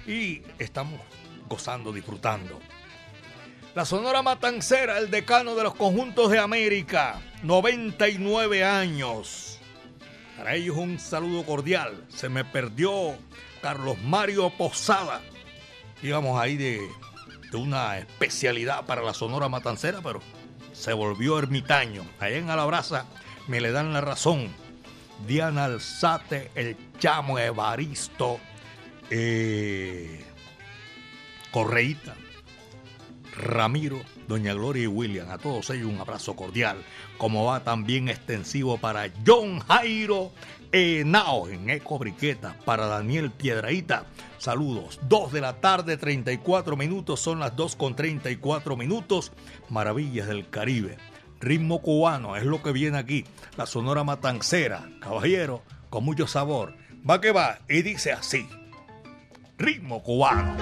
Y 0.07 0.43
estamos 0.59 1.01
gozando, 1.49 1.93
disfrutando. 1.93 2.59
La 3.75 3.85
Sonora 3.85 4.23
Matancera, 4.23 4.99
el 4.99 5.11
decano 5.11 5.55
de 5.55 5.65
los 5.65 5.75
conjuntos 5.75 6.31
de 6.31 6.39
América, 6.39 7.21
99 7.43 8.65
años. 8.65 9.59
Para 10.37 10.55
ellos 10.55 10.77
un 10.77 10.99
saludo 10.99 11.45
cordial. 11.45 12.07
Se 12.09 12.29
me 12.29 12.45
perdió 12.45 13.17
Carlos 13.61 14.01
Mario 14.03 14.51
Posada. 14.51 15.21
Íbamos 16.03 16.41
ahí 16.41 16.57
de, 16.57 16.81
de 17.51 17.57
una 17.57 17.99
especialidad 17.99 18.87
para 18.87 19.03
la 19.03 19.13
Sonora 19.13 19.49
Matancera, 19.49 20.01
pero 20.03 20.21
se 20.75 20.93
volvió 20.93 21.39
ermitaño. 21.39 22.05
Allá 22.21 22.37
en 22.37 22.51
Alabraza 22.51 23.07
me 23.49 23.61
le 23.61 23.73
dan 23.73 23.93
la 23.95 24.03
razón. 24.03 24.49
Diana 25.27 25.65
Alzate, 25.65 26.51
el 26.55 26.77
chamo 26.99 27.39
Evaristo, 27.39 28.39
eh, 29.09 30.25
Correíta, 31.51 32.15
Ramiro, 33.37 34.03
Doña 34.29 34.53
Gloria 34.53 34.85
y 34.85 34.89
William. 34.89 35.31
A 35.31 35.39
todos 35.39 35.71
ellos 35.71 35.87
un 35.87 36.01
abrazo 36.01 36.35
cordial, 36.37 36.77
como 37.17 37.45
va 37.45 37.65
también 37.65 38.09
extensivo 38.09 38.77
para 38.77 39.09
John 39.25 39.61
Jairo 39.61 40.33
Enao 40.73 41.49
en 41.49 41.71
Eco 41.71 41.99
Briqueta, 41.99 42.57
para 42.65 42.87
Daniel 42.87 43.31
Piedraíta. 43.31 44.07
Saludos, 44.45 45.01
2 45.09 45.33
de 45.33 45.41
la 45.41 45.55
tarde, 45.63 45.97
34 45.97 46.77
minutos, 46.77 47.19
son 47.19 47.41
las 47.41 47.57
2 47.57 47.77
con 47.77 47.97
34 47.97 48.77
minutos. 48.77 49.33
Maravillas 49.71 50.29
del 50.29 50.51
Caribe. 50.51 50.99
Ritmo 51.41 51.81
cubano 51.81 52.37
es 52.37 52.45
lo 52.45 52.63
que 52.63 52.71
viene 52.71 52.99
aquí. 52.99 53.25
La 53.57 53.65
sonora 53.65 54.05
matancera, 54.05 54.87
caballero, 55.01 55.63
con 55.89 56.05
mucho 56.05 56.27
sabor. 56.27 56.75
Va 57.09 57.23
que 57.23 57.33
va 57.33 57.61
y 57.71 57.81
dice 57.81 58.13
así. 58.13 58.47
Ritmo 59.57 60.03
cubano. 60.03 60.55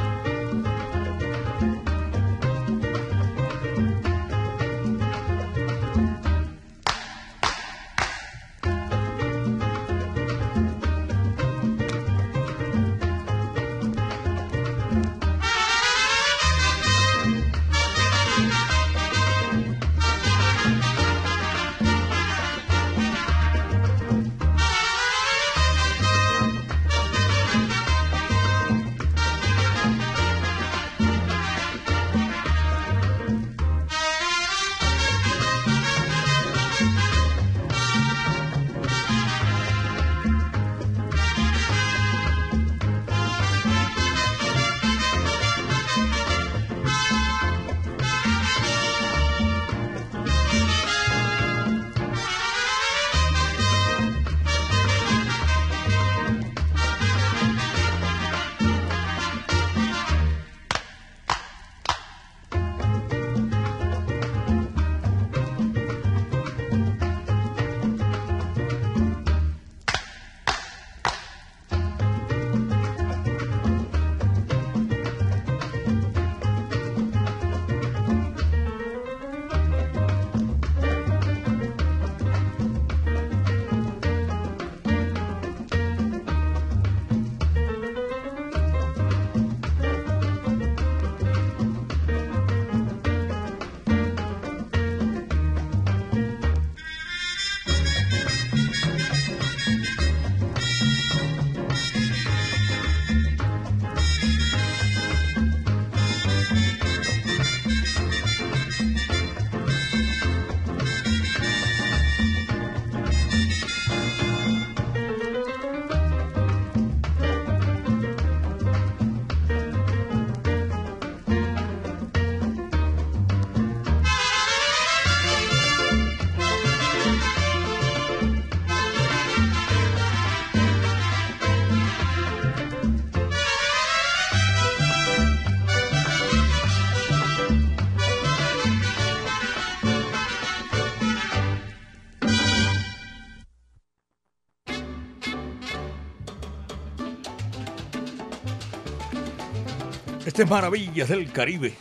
Maravillas 150.49 151.09
del 151.09 151.31
Caribe. 151.31 151.75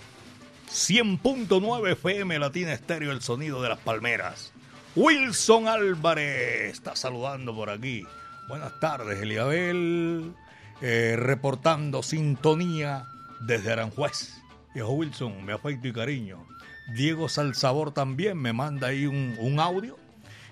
100.9 0.69 1.91
FM 1.93 2.37
Latina 2.39 2.73
Estéreo, 2.73 3.11
el 3.11 3.21
sonido 3.21 3.61
de 3.61 3.69
las 3.69 3.79
palmeras. 3.79 4.53
Wilson 4.95 5.67
Álvarez 5.67 6.71
está 6.71 6.95
saludando 6.95 7.55
por 7.55 7.69
aquí. 7.69 8.05
Buenas 8.47 8.79
tardes, 8.79 9.21
Eliabel. 9.21 10.33
Eh, 10.81 11.15
reportando 11.17 12.03
sintonía 12.03 13.05
desde 13.39 13.71
Aranjuez. 13.71 14.41
Viejo 14.73 14.91
Wilson, 14.91 15.43
me 15.43 15.53
afecto 15.53 15.87
y 15.87 15.93
cariño. 15.93 16.45
Diego 16.93 17.29
Salsabor 17.29 17.93
también 17.93 18.37
me 18.37 18.53
manda 18.53 18.87
ahí 18.87 19.05
un, 19.05 19.35
un 19.39 19.59
audio. 19.59 19.97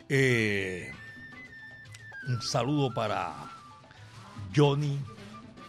Eh, 0.07 0.91
un 2.27 2.41
saludo 2.41 2.93
para 2.93 3.33
Johnny 4.55 4.99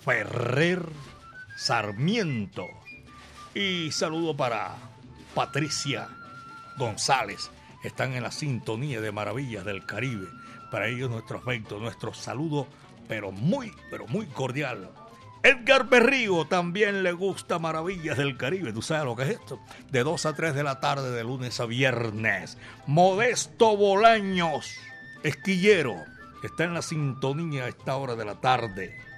Ferrer 0.05 0.83
Sarmiento. 1.61 2.71
Y 3.55 3.91
saludo 3.93 4.35
para 4.35 4.77
Patricia 5.35 6.09
González. 6.79 7.51
Están 7.85 8.15
en 8.15 8.23
la 8.23 8.33
sintonía 8.33 9.03
de 9.03 9.13
Maravillas 9.13 9.67
del 9.67 9.85
Caribe. 9.85 10.27
Para 10.71 10.89
ellos 10.89 11.11
nuestro 11.11 11.37
afecto, 11.37 11.79
nuestro 11.79 12.15
saludo, 12.15 12.67
pero 13.09 13.31
muy, 13.31 13.75
pero 13.91 14.07
muy 14.07 14.25
cordial. 14.25 14.91
Edgar 15.43 15.87
Berrío 15.87 16.47
también 16.47 17.03
le 17.03 17.13
gusta 17.13 17.59
Maravillas 17.59 18.17
del 18.17 18.39
Caribe. 18.39 18.73
¿Tú 18.73 18.81
sabes 18.81 19.05
lo 19.05 19.15
que 19.15 19.25
es 19.25 19.29
esto? 19.29 19.61
De 19.91 20.03
2 20.03 20.25
a 20.25 20.35
3 20.35 20.55
de 20.55 20.63
la 20.63 20.81
tarde, 20.81 21.11
de 21.11 21.25
lunes 21.25 21.61
a 21.61 21.67
viernes. 21.67 22.57
Modesto 22.87 23.77
Bolaños, 23.77 24.79
esquillero, 25.23 25.95
está 26.43 26.65
en 26.65 26.73
la 26.73 26.81
sintonía 26.81 27.65
a 27.65 27.69
esta 27.69 27.97
hora 27.97 28.17
de 28.17 28.25
la 28.25 28.41
tarde. 28.41 29.10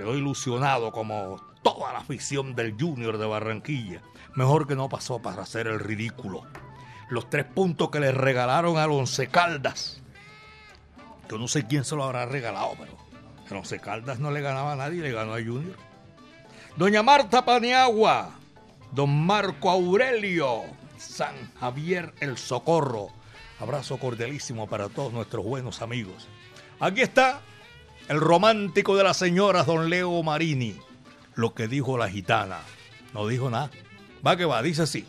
Quedó 0.00 0.16
ilusionado 0.16 0.92
como 0.92 1.36
toda 1.62 1.92
la 1.92 1.98
afición 1.98 2.54
del 2.54 2.74
Junior 2.80 3.18
de 3.18 3.26
Barranquilla. 3.26 4.00
Mejor 4.34 4.66
que 4.66 4.74
no 4.74 4.88
pasó 4.88 5.20
para 5.20 5.42
hacer 5.42 5.66
el 5.66 5.78
ridículo. 5.78 6.44
Los 7.10 7.28
tres 7.28 7.44
puntos 7.44 7.90
que 7.90 8.00
le 8.00 8.10
regalaron 8.10 8.78
al 8.78 8.92
Once 8.92 9.26
Caldas. 9.26 10.00
Yo 11.28 11.36
no 11.36 11.48
sé 11.48 11.66
quién 11.66 11.84
se 11.84 11.96
lo 11.96 12.04
habrá 12.04 12.24
regalado, 12.24 12.76
pero 12.78 12.96
el 13.50 13.56
Once 13.58 13.78
Caldas 13.78 14.20
no 14.20 14.30
le 14.30 14.40
ganaba 14.40 14.72
a 14.72 14.76
nadie, 14.76 15.02
le 15.02 15.12
ganó 15.12 15.34
a 15.34 15.36
Junior. 15.36 15.76
Doña 16.76 17.02
Marta 17.02 17.44
Paniagua, 17.44 18.30
don 18.92 19.26
Marco 19.26 19.68
Aurelio, 19.68 20.62
San 20.96 21.34
Javier 21.60 22.14
El 22.20 22.38
Socorro. 22.38 23.08
Abrazo 23.58 23.98
cordialísimo 23.98 24.66
para 24.66 24.88
todos 24.88 25.12
nuestros 25.12 25.44
buenos 25.44 25.82
amigos. 25.82 26.26
Aquí 26.78 27.02
está 27.02 27.42
el 28.10 28.20
romántico 28.20 28.96
de 28.96 29.04
las 29.04 29.16
señoras, 29.18 29.66
don 29.66 29.88
Leo 29.88 30.20
Marini. 30.24 30.74
Lo 31.36 31.54
que 31.54 31.68
dijo 31.68 31.96
la 31.96 32.10
gitana. 32.10 32.58
No 33.14 33.28
dijo 33.28 33.50
nada. 33.50 33.70
Va 34.26 34.36
que 34.36 34.44
va, 34.44 34.60
dice 34.62 34.82
así. 34.82 35.06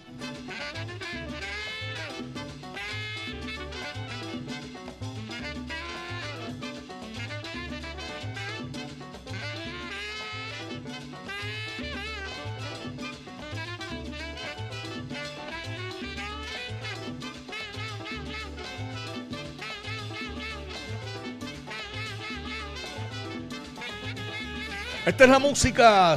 Esta 25.04 25.24
es 25.24 25.30
la 25.32 25.39
música 25.39 26.16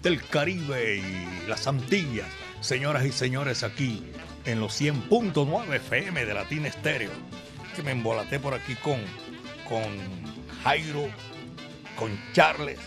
del 0.00 0.26
Caribe 0.26 0.96
y 0.96 1.46
las 1.46 1.66
Antillas. 1.66 2.26
Señoras 2.60 3.04
y 3.04 3.12
señores, 3.12 3.62
aquí 3.62 4.02
en 4.46 4.60
los 4.60 4.80
100.9 4.80 5.74
FM 5.74 6.24
de 6.24 6.32
Latina 6.32 6.68
Estéreo. 6.68 7.10
Que 7.76 7.82
me 7.82 7.90
embolaté 7.90 8.40
por 8.40 8.54
aquí 8.54 8.76
con, 8.76 8.98
con 9.68 9.84
Jairo, 10.62 11.06
con 11.96 12.18
Charles, 12.32 12.78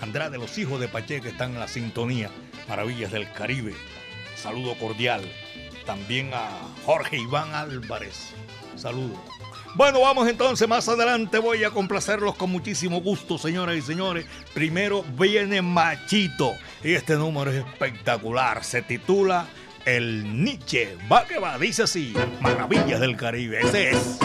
Andrade, 0.00 0.38
los 0.38 0.56
hijos 0.58 0.78
de 0.78 0.86
Pache 0.86 1.20
que 1.20 1.30
están 1.30 1.54
en 1.54 1.58
la 1.58 1.66
sintonía. 1.66 2.30
Maravillas 2.68 3.10
del 3.10 3.30
Caribe. 3.32 3.74
Saludo 4.36 4.78
cordial. 4.78 5.22
También 5.86 6.30
a 6.34 6.50
Jorge 6.86 7.18
Iván 7.18 7.52
Álvarez. 7.52 8.32
Saludo. 8.76 9.20
Bueno, 9.74 10.02
vamos 10.02 10.28
entonces, 10.28 10.68
más 10.68 10.88
adelante 10.88 11.38
voy 11.38 11.64
a 11.64 11.70
complacerlos 11.70 12.36
con 12.36 12.48
muchísimo 12.48 13.00
gusto, 13.00 13.38
señoras 13.38 13.76
y 13.76 13.82
señores. 13.82 14.24
Primero 14.54 15.04
viene 15.18 15.62
Machito 15.62 16.52
y 16.84 16.92
este 16.92 17.16
número 17.16 17.50
es 17.50 17.56
espectacular. 17.56 18.62
Se 18.62 18.82
titula 18.82 19.48
El 19.84 20.44
Nietzsche. 20.44 20.96
Va 21.10 21.26
que 21.26 21.40
va, 21.40 21.58
dice 21.58 21.82
así, 21.82 22.14
Maravillas 22.40 23.00
del 23.00 23.16
Caribe. 23.16 23.62
Ese 23.62 23.90
es. 23.90 24.18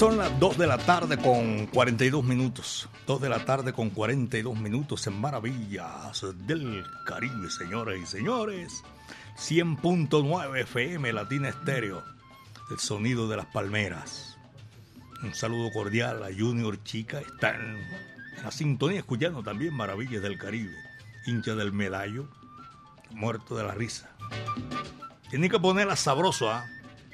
Son 0.00 0.16
las 0.16 0.40
2 0.40 0.56
de 0.56 0.66
la 0.66 0.78
tarde 0.78 1.18
con 1.18 1.66
42 1.66 2.24
minutos. 2.24 2.88
2 3.06 3.20
de 3.20 3.28
la 3.28 3.44
tarde 3.44 3.74
con 3.74 3.90
42 3.90 4.58
minutos 4.58 5.06
en 5.06 5.20
Maravillas 5.20 6.24
del 6.46 6.82
Caribe, 7.04 7.50
señores 7.50 8.00
y 8.02 8.06
señores. 8.06 8.82
100.9 9.36 10.58
FM 10.62 11.12
Latina 11.12 11.50
Estéreo. 11.50 12.02
El 12.70 12.78
sonido 12.78 13.28
de 13.28 13.36
las 13.36 13.44
palmeras. 13.44 14.38
Un 15.22 15.34
saludo 15.34 15.70
cordial 15.70 16.24
a 16.24 16.28
Junior 16.28 16.82
Chica. 16.82 17.20
Están 17.20 17.60
en 18.38 18.42
la 18.42 18.50
sintonía 18.50 19.00
escuchando 19.00 19.42
también 19.42 19.74
Maravillas 19.74 20.22
del 20.22 20.38
Caribe. 20.38 20.72
Hincha 21.26 21.54
del 21.54 21.74
medallo. 21.74 22.26
Muerto 23.10 23.54
de 23.54 23.64
la 23.64 23.74
risa. 23.74 24.08
Tienen 25.28 25.50
que 25.50 25.60
ponerla 25.60 25.94
sabroso, 25.94 26.50
¿ah? 26.50 26.64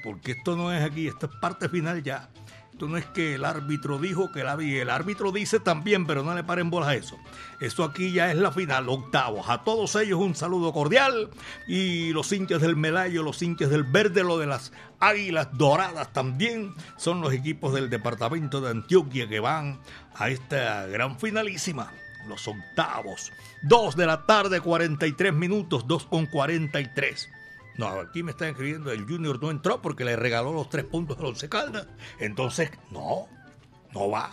Porque 0.05 0.31
esto 0.31 0.55
no 0.55 0.71
es 0.71 0.85
aquí, 0.85 1.09
esto 1.09 1.25
es 1.25 1.33
parte 1.41 1.67
final 1.67 2.01
ya. 2.01 2.29
Esto 2.77 2.87
no 2.87 2.97
es 2.97 3.07
que 3.07 3.33
el 3.33 3.43
árbitro 3.43 3.97
dijo 3.97 4.31
que 4.31 4.41
el 4.41 4.89
árbitro 4.91 5.31
dice 5.31 5.59
también, 5.59 6.05
pero 6.05 6.21
no 6.21 6.35
le 6.35 6.43
paren 6.43 6.69
bolas 6.69 6.89
a 6.89 6.93
eso. 6.93 7.17
Esto 7.59 7.83
aquí 7.83 8.11
ya 8.11 8.29
es 8.29 8.37
la 8.37 8.51
final, 8.51 8.87
octavos. 8.87 9.49
A 9.49 9.63
todos 9.63 9.95
ellos 9.95 10.19
un 10.19 10.35
saludo 10.35 10.71
cordial 10.71 11.31
y 11.67 12.13
los 12.13 12.31
hinchas 12.31 12.61
del 12.61 12.75
Melayo, 12.75 13.23
los 13.23 13.41
hinchas 13.41 13.71
del 13.71 13.81
Verde, 13.81 14.23
lo 14.23 14.37
de 14.37 14.45
las 14.45 14.73
Águilas 14.99 15.47
Doradas 15.53 16.13
también 16.13 16.75
son 16.97 17.19
los 17.19 17.33
equipos 17.33 17.73
del 17.73 17.89
departamento 17.89 18.61
de 18.61 18.69
Antioquia 18.69 19.27
que 19.27 19.39
van 19.39 19.79
a 20.13 20.29
esta 20.29 20.85
gran 20.85 21.19
finalísima 21.19 21.91
los 22.27 22.47
octavos. 22.47 23.31
Dos 23.63 23.95
de 23.95 24.05
la 24.05 24.27
tarde, 24.27 24.61
43 24.61 25.33
minutos, 25.33 25.87
dos 25.87 26.05
con 26.05 26.27
43. 26.27 27.27
No, 27.77 27.87
aquí 27.89 28.23
me 28.23 28.31
están 28.31 28.49
escribiendo, 28.49 28.91
el 28.91 29.05
Junior 29.05 29.41
no 29.41 29.51
entró 29.51 29.81
porque 29.81 30.03
le 30.03 30.15
regaló 30.15 30.51
los 30.51 30.69
tres 30.69 30.85
puntos 30.85 31.17
al 31.19 31.25
Once 31.25 31.47
Caldas. 31.47 31.87
Entonces, 32.19 32.71
no, 32.91 33.27
no 33.93 34.09
va. 34.09 34.31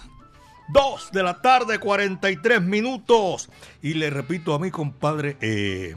Dos 0.69 1.13
de 1.13 1.23
la 1.23 1.43
tarde, 1.43 1.79
43 1.79 2.63
minutos. 2.63 3.51
Y 3.83 3.95
le 3.95 4.09
repito 4.09 4.55
a 4.55 4.59
mi 4.59 4.71
compadre 4.71 5.37
eh, 5.43 5.95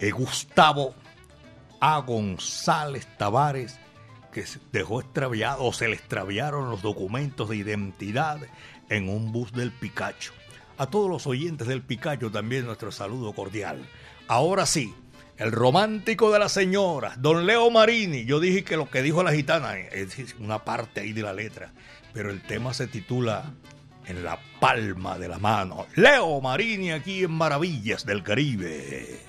eh, 0.00 0.10
Gustavo 0.10 0.94
A. 1.80 1.98
González 1.98 3.06
Tavares, 3.16 3.78
que 4.32 4.44
dejó 4.72 5.00
extraviado 5.00 5.64
o 5.64 5.72
se 5.72 5.86
le 5.86 5.94
extraviaron 5.94 6.68
los 6.68 6.82
documentos 6.82 7.48
de 7.48 7.56
identidad 7.56 8.40
en 8.88 9.08
un 9.08 9.30
bus 9.30 9.52
del 9.52 9.70
Picacho. 9.70 10.32
A 10.78 10.86
todos 10.88 11.08
los 11.08 11.26
oyentes 11.28 11.68
del 11.68 11.82
Picacho 11.82 12.30
también 12.30 12.66
nuestro 12.66 12.90
saludo 12.90 13.32
cordial. 13.32 13.88
Ahora 14.28 14.66
sí, 14.66 14.92
el 15.38 15.52
romántico 15.52 16.32
de 16.32 16.38
la 16.38 16.48
señora, 16.48 17.14
don 17.18 17.46
Leo 17.46 17.70
Marini. 17.70 18.24
Yo 18.24 18.40
dije 18.40 18.64
que 18.64 18.76
lo 18.76 18.90
que 18.90 19.02
dijo 19.02 19.22
la 19.22 19.32
gitana 19.32 19.78
es 19.78 20.34
una 20.38 20.64
parte 20.64 21.00
ahí 21.00 21.12
de 21.12 21.22
la 21.22 21.32
letra, 21.32 21.72
pero 22.12 22.30
el 22.30 22.42
tema 22.42 22.72
se 22.72 22.86
titula 22.86 23.52
en 24.06 24.24
la 24.24 24.38
palma 24.60 25.18
de 25.18 25.28
la 25.28 25.38
mano. 25.38 25.86
Leo 25.94 26.40
Marini 26.40 26.92
aquí 26.92 27.24
en 27.24 27.32
Maravillas 27.32 28.06
del 28.06 28.22
Caribe. 28.22 29.20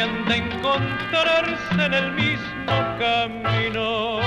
Habrían 0.00 0.24
de 0.26 0.36
encontrarse 0.36 1.84
en 1.84 1.94
el 1.94 2.12
mismo 2.12 2.96
camino. 2.98 4.20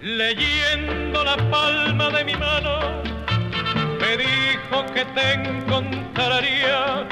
Leyendo 0.00 1.24
la 1.24 1.36
palma 1.50 2.10
de 2.10 2.24
mi 2.24 2.34
mano, 2.36 3.02
me 4.00 4.16
dijo 4.16 4.86
que 4.92 5.04
te 5.04 5.32
encontraría 5.34 7.06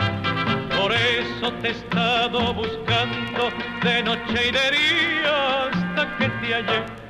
por 0.77 0.93
eso 0.93 1.53
te 1.61 1.69
he 1.69 1.71
estado 1.71 2.55
buscando 2.55 3.51
de 3.83 4.03
noche 4.03 4.49
y 4.49 4.53
de 4.53 4.71
día 4.71 5.67
hasta 5.67 6.17
que 6.19 6.29
te 6.29 6.55
hallé. 6.55 7.02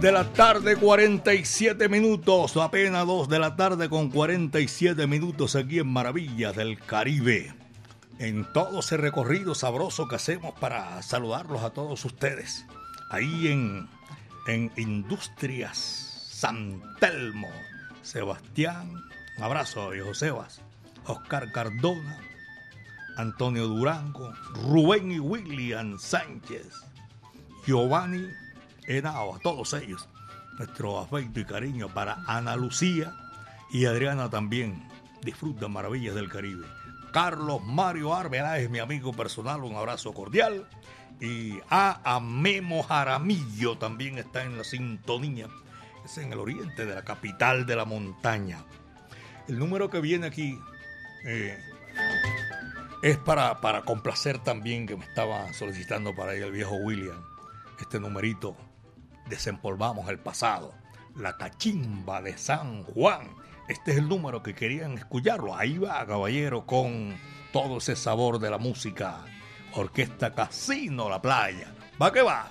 de 0.00 0.12
la 0.12 0.24
tarde, 0.32 0.76
47 0.76 1.88
minutos. 1.88 2.56
Apenas 2.56 3.04
2 3.06 3.28
de 3.28 3.38
la 3.40 3.56
tarde 3.56 3.88
con 3.88 4.10
47 4.10 5.06
minutos 5.08 5.56
aquí 5.56 5.80
en 5.80 5.88
Maravillas 5.88 6.54
del 6.54 6.78
Caribe. 6.78 7.52
En 8.20 8.44
todo 8.52 8.78
ese 8.80 8.96
recorrido 8.96 9.56
sabroso 9.56 10.06
que 10.06 10.16
hacemos 10.16 10.54
para 10.60 11.02
saludarlos 11.02 11.62
a 11.62 11.70
todos 11.70 12.04
ustedes. 12.04 12.64
Ahí 13.10 13.48
en, 13.48 13.88
en 14.46 14.70
Industrias 14.76 15.78
San 16.30 16.80
Telmo. 17.00 17.48
Sebastián, 18.02 18.92
un 19.36 19.42
abrazo, 19.42 19.90
viejo 19.90 20.14
Sebas. 20.14 20.60
Oscar 21.06 21.50
Cardona, 21.50 22.20
Antonio 23.16 23.66
Durango, 23.66 24.32
Rubén 24.62 25.10
y 25.10 25.18
William 25.18 25.98
Sánchez, 25.98 26.68
Giovanni 27.66 28.28
Henao, 28.88 29.36
a 29.36 29.38
todos 29.38 29.72
ellos. 29.74 30.08
Nuestro 30.58 30.98
afecto 30.98 31.38
y 31.38 31.44
cariño 31.44 31.88
para 31.88 32.24
Ana 32.26 32.56
Lucía 32.56 33.14
y 33.70 33.84
Adriana 33.84 34.28
también. 34.28 34.88
Disfrutan 35.22 35.72
maravillas 35.72 36.14
del 36.14 36.28
Caribe. 36.28 36.66
Carlos 37.12 37.62
Mario 37.64 38.14
Arbeláez 38.14 38.64
es 38.64 38.70
mi 38.70 38.78
amigo 38.78 39.12
personal, 39.12 39.62
un 39.62 39.76
abrazo 39.76 40.12
cordial. 40.12 40.66
Y 41.20 41.58
a, 41.68 42.00
a 42.04 42.20
Memo 42.20 42.82
Jaramillo 42.82 43.78
también 43.78 44.18
está 44.18 44.44
en 44.44 44.56
la 44.56 44.64
sintonía. 44.64 45.48
Es 46.04 46.18
en 46.18 46.32
el 46.32 46.38
oriente 46.38 46.86
de 46.86 46.94
la 46.94 47.02
capital 47.02 47.66
de 47.66 47.76
la 47.76 47.84
montaña. 47.84 48.64
El 49.48 49.58
número 49.58 49.90
que 49.90 50.00
viene 50.00 50.26
aquí 50.26 50.58
eh, 51.24 51.58
es 53.02 53.16
para, 53.18 53.60
para 53.60 53.82
complacer 53.82 54.38
también 54.38 54.86
que 54.86 54.96
me 54.96 55.04
estaba 55.04 55.52
solicitando 55.52 56.14
para 56.14 56.36
ir 56.36 56.42
el 56.42 56.52
viejo 56.52 56.76
William. 56.76 57.22
Este 57.80 58.00
numerito, 58.00 58.56
desempolvamos 59.28 60.08
el 60.08 60.18
pasado. 60.18 60.74
La 61.16 61.36
cachimba 61.36 62.22
de 62.22 62.36
San 62.38 62.84
Juan. 62.84 63.28
Este 63.68 63.92
es 63.92 63.98
el 63.98 64.08
número 64.08 64.42
que 64.42 64.54
querían 64.54 64.92
escucharlo. 64.96 65.54
Ahí 65.54 65.78
va, 65.78 66.06
caballero, 66.06 66.64
con 66.64 67.16
todo 67.52 67.78
ese 67.78 67.96
sabor 67.96 68.38
de 68.38 68.50
la 68.50 68.58
música. 68.58 69.24
Orquesta 69.74 70.34
Casino 70.34 71.08
La 71.08 71.20
Playa. 71.20 71.74
Va 72.00 72.12
que 72.12 72.22
va. 72.22 72.50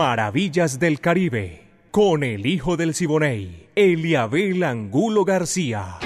Maravillas 0.00 0.78
del 0.78 0.98
Caribe, 0.98 1.68
con 1.90 2.24
el 2.24 2.46
hijo 2.46 2.78
del 2.78 2.94
Siboney, 2.94 3.68
Eliabel 3.74 4.64
Angulo 4.64 5.26
García. 5.26 5.98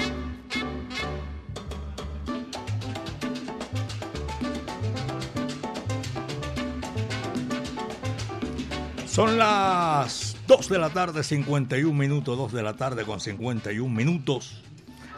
Son 9.07 9.37
las 9.37 10.35
2 10.45 10.67
de 10.67 10.77
la 10.77 10.89
tarde, 10.89 11.23
51 11.23 11.97
minutos, 11.97 12.37
2 12.37 12.51
de 12.51 12.63
la 12.63 12.73
tarde 12.73 13.05
con 13.05 13.21
51 13.21 13.95
minutos. 13.95 14.61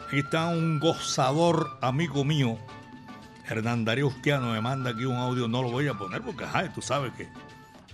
Aquí 0.06 0.20
está 0.20 0.46
un 0.46 0.78
gozador 0.78 1.78
amigo 1.80 2.24
mío, 2.24 2.56
Hernán 3.48 3.84
Darío 3.84 4.06
Usquiano, 4.06 4.52
me 4.52 4.60
manda 4.60 4.90
aquí 4.90 5.04
un 5.04 5.16
audio, 5.16 5.48
no 5.48 5.62
lo 5.62 5.72
voy 5.72 5.88
a 5.88 5.94
poner 5.94 6.22
porque, 6.22 6.44
ay, 6.52 6.70
tú 6.72 6.80
sabes 6.80 7.12
que 7.14 7.26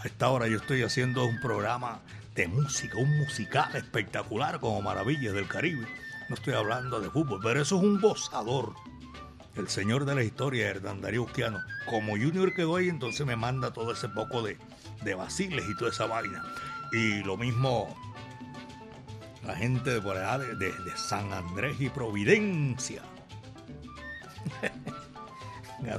a 0.05 0.07
esta 0.07 0.29
hora 0.29 0.47
yo 0.49 0.59
estoy 0.59 0.83
haciendo 0.83 1.25
un 1.25 1.41
programa 1.41 2.03
de 2.35 2.47
música, 2.47 2.99
un 2.99 3.17
musical 3.17 3.75
espectacular 3.75 4.61
como 4.61 4.83
Maravillas 4.83 5.33
del 5.33 5.49
Caribe. 5.49 5.87
No 6.29 6.35
estoy 6.35 6.53
hablando 6.53 7.01
de 7.01 7.09
fútbol, 7.09 7.41
pero 7.43 7.63
eso 7.63 7.79
es 7.79 7.83
un 7.83 8.01
gozador. 8.01 8.75
El 9.57 9.69
señor 9.69 10.05
de 10.05 10.15
la 10.15 10.23
historia, 10.23 10.69
Hernán 10.69 11.01
Darío 11.01 11.23
Usquiano. 11.23 11.61
Como 11.87 12.13
Junior 12.13 12.53
quedó 12.55 12.77
ahí, 12.77 12.89
entonces 12.89 13.27
me 13.27 13.37
manda 13.37 13.73
todo 13.73 13.93
ese 13.93 14.09
poco 14.11 14.43
de, 14.43 14.59
de 15.03 15.15
vaciles 15.15 15.65
y 15.69 15.77
toda 15.77 15.91
esa 15.91 16.07
vaina. 16.07 16.45
Y 16.93 17.23
lo 17.23 17.39
mismo 17.39 17.97
la 19.47 19.55
gente 19.57 19.91
de 19.91 20.03
por 20.03 20.19
allá 20.19 20.39
de, 20.39 20.55
de 20.55 20.97
San 20.97 21.33
Andrés 21.33 21.81
y 21.81 21.89
Providencia. 21.89 23.03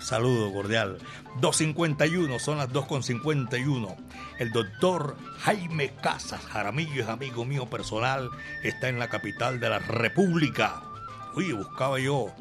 Saludo 0.01 0.51
cordial. 0.53 0.97
2.51, 1.41 2.39
son 2.39 2.57
las 2.57 2.69
2.51. 2.69 3.95
El 4.39 4.51
doctor 4.51 5.15
Jaime 5.39 5.93
Casas 5.95 6.41
Jaramillo 6.45 7.03
es 7.03 7.09
amigo 7.09 7.45
mío 7.45 7.69
personal, 7.69 8.29
está 8.63 8.89
en 8.89 8.99
la 8.99 9.09
capital 9.09 9.59
de 9.59 9.69
la 9.69 9.79
República. 9.79 10.81
Oye, 11.35 11.53
buscaba 11.53 11.99
yo 11.99 12.33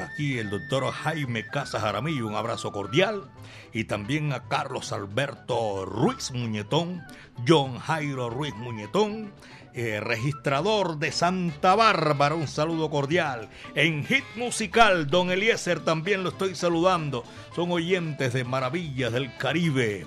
aquí 0.00 0.38
el 0.38 0.50
doctor 0.50 0.90
Jaime 0.92 1.46
Casas 1.46 1.82
Jaramillo, 1.82 2.26
un 2.26 2.34
abrazo 2.34 2.72
cordial. 2.72 3.24
Y 3.72 3.84
también 3.84 4.32
a 4.32 4.48
Carlos 4.48 4.92
Alberto 4.92 5.84
Ruiz 5.84 6.32
Muñetón, 6.32 7.02
John 7.46 7.78
Jairo 7.78 8.30
Ruiz 8.30 8.54
Muñetón, 8.54 9.32
eh, 9.74 10.00
registrador 10.00 10.98
de 10.98 11.12
Santa 11.12 11.74
Bárbara, 11.74 12.34
un 12.34 12.48
saludo 12.48 12.90
cordial. 12.90 13.48
En 13.74 14.04
Hit 14.06 14.24
Musical, 14.36 15.08
Don 15.08 15.30
Eliezer 15.30 15.80
también 15.80 16.22
lo 16.22 16.30
estoy 16.30 16.54
saludando. 16.54 17.24
Son 17.54 17.70
oyentes 17.70 18.32
de 18.32 18.44
Maravillas 18.44 19.12
del 19.12 19.36
Caribe. 19.36 20.06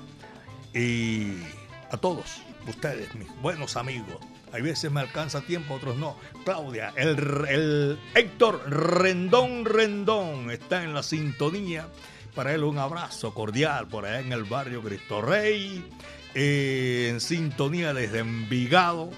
Y 0.74 1.38
a 1.89 1.97
todos 1.97 2.41
ustedes, 2.68 3.14
mis 3.16 3.30
buenos 3.41 3.78
amigos. 3.78 4.18
Hay 4.53 4.62
veces 4.62 4.91
me 4.91 4.99
alcanza 4.99 5.41
tiempo, 5.41 5.76
otros 5.76 5.95
no. 5.95 6.18
Claudia, 6.43 6.93
el, 6.97 7.45
el 7.47 7.99
Héctor 8.14 8.70
Rendón 8.70 9.66
Rendón 9.66 10.51
está 10.51 10.84
en 10.84 10.93
la 10.93 11.03
sintonía. 11.03 11.88
Para 12.36 12.53
él 12.53 12.64
un 12.64 12.78
abrazo 12.78 13.34
cordial 13.34 13.88
por 13.88 14.05
allá 14.05 14.20
en 14.20 14.32
el 14.34 14.43
barrio 14.43 14.82
Cristo 14.82 15.22
Rey. 15.22 15.86
Eh, 16.34 17.09
en 17.09 17.20
sintonía 17.20 17.93
desde 17.93 18.20
Envigado 18.20 19.09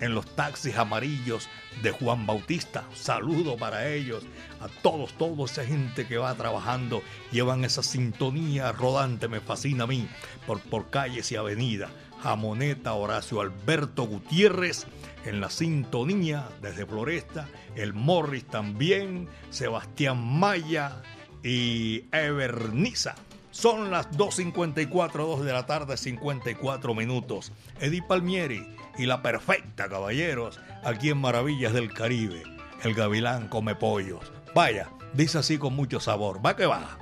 en 0.00 0.14
los 0.14 0.26
taxis 0.34 0.76
amarillos 0.76 1.48
de 1.82 1.90
Juan 1.90 2.26
Bautista. 2.26 2.84
Saludo 2.94 3.56
para 3.56 3.88
ellos, 3.88 4.24
a 4.60 4.68
todos, 4.82 5.12
toda 5.14 5.44
esa 5.44 5.64
gente 5.64 6.06
que 6.06 6.18
va 6.18 6.34
trabajando, 6.34 7.02
llevan 7.32 7.64
esa 7.64 7.82
sintonía 7.82 8.72
rodante, 8.72 9.28
me 9.28 9.40
fascina 9.40 9.84
a 9.84 9.86
mí, 9.86 10.08
por, 10.46 10.60
por 10.60 10.90
calles 10.90 11.30
y 11.32 11.36
avenidas. 11.36 11.90
Jamoneta, 12.22 12.94
Horacio 12.94 13.42
Alberto 13.42 14.04
Gutiérrez 14.04 14.86
en 15.26 15.40
la 15.40 15.50
sintonía 15.50 16.48
desde 16.62 16.86
Floresta, 16.86 17.48
el 17.76 17.92
Morris 17.92 18.44
también, 18.44 19.28
Sebastián 19.50 20.22
Maya 20.38 21.02
y 21.42 22.04
Everniza. 22.12 23.14
Son 23.50 23.90
las 23.90 24.10
2.54, 24.10 25.12
2 25.12 25.44
de 25.44 25.52
la 25.52 25.66
tarde, 25.66 25.96
54 25.96 26.94
minutos. 26.94 27.52
Edith 27.78 28.04
Palmieri 28.08 28.66
y 28.98 29.06
la 29.06 29.22
perfecta, 29.22 29.88
caballeros, 29.88 30.60
aquí 30.84 31.10
en 31.10 31.18
Maravillas 31.18 31.72
del 31.72 31.92
Caribe. 31.92 32.42
El 32.82 32.94
gavilán 32.94 33.48
come 33.48 33.74
pollos. 33.74 34.32
Vaya, 34.54 34.88
dice 35.12 35.38
así 35.38 35.58
con 35.58 35.74
mucho 35.74 36.00
sabor. 36.00 36.44
Va 36.44 36.56
que 36.56 36.66
va. 36.66 36.98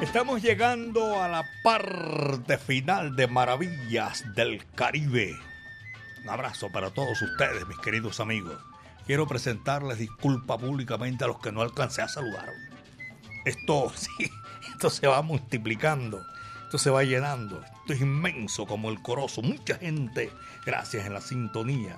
Estamos 0.00 0.40
llegando 0.40 1.20
a 1.20 1.26
la 1.26 1.44
parte 1.64 2.56
final 2.56 3.16
de 3.16 3.26
Maravillas 3.26 4.24
del 4.36 4.64
Caribe. 4.76 5.36
Un 6.22 6.30
abrazo 6.30 6.70
para 6.70 6.90
todos 6.90 7.20
ustedes, 7.20 7.66
mis 7.66 7.78
queridos 7.78 8.20
amigos. 8.20 8.56
Quiero 9.06 9.26
presentarles 9.26 9.98
disculpa 9.98 10.56
públicamente 10.56 11.24
a 11.24 11.26
los 11.26 11.40
que 11.40 11.50
no 11.50 11.62
alcancé 11.62 12.02
a 12.02 12.08
saludar. 12.08 12.48
Esto, 13.44 13.90
sí, 13.96 14.30
esto 14.70 14.88
se 14.88 15.08
va 15.08 15.20
multiplicando, 15.20 16.24
esto 16.62 16.78
se 16.78 16.90
va 16.90 17.02
llenando, 17.02 17.60
esto 17.64 17.92
es 17.92 18.00
inmenso 18.00 18.66
como 18.66 18.90
el 18.90 19.02
corozo. 19.02 19.42
Mucha 19.42 19.78
gente, 19.78 20.30
gracias 20.64 21.06
en 21.06 21.14
la 21.14 21.20
sintonía. 21.20 21.96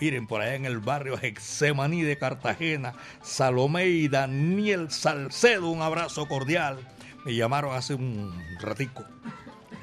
Miren, 0.00 0.26
por 0.26 0.40
allá 0.40 0.54
en 0.54 0.64
el 0.64 0.78
barrio 0.78 1.18
Hexemaní 1.20 2.00
de 2.00 2.16
Cartagena, 2.16 2.94
Salomé 3.20 3.88
y 3.88 4.08
Daniel 4.08 4.90
Salcedo, 4.90 5.68
un 5.68 5.82
abrazo 5.82 6.26
cordial. 6.26 6.78
Me 7.24 7.34
llamaron 7.34 7.74
hace 7.74 7.94
un 7.94 8.32
ratico 8.60 9.04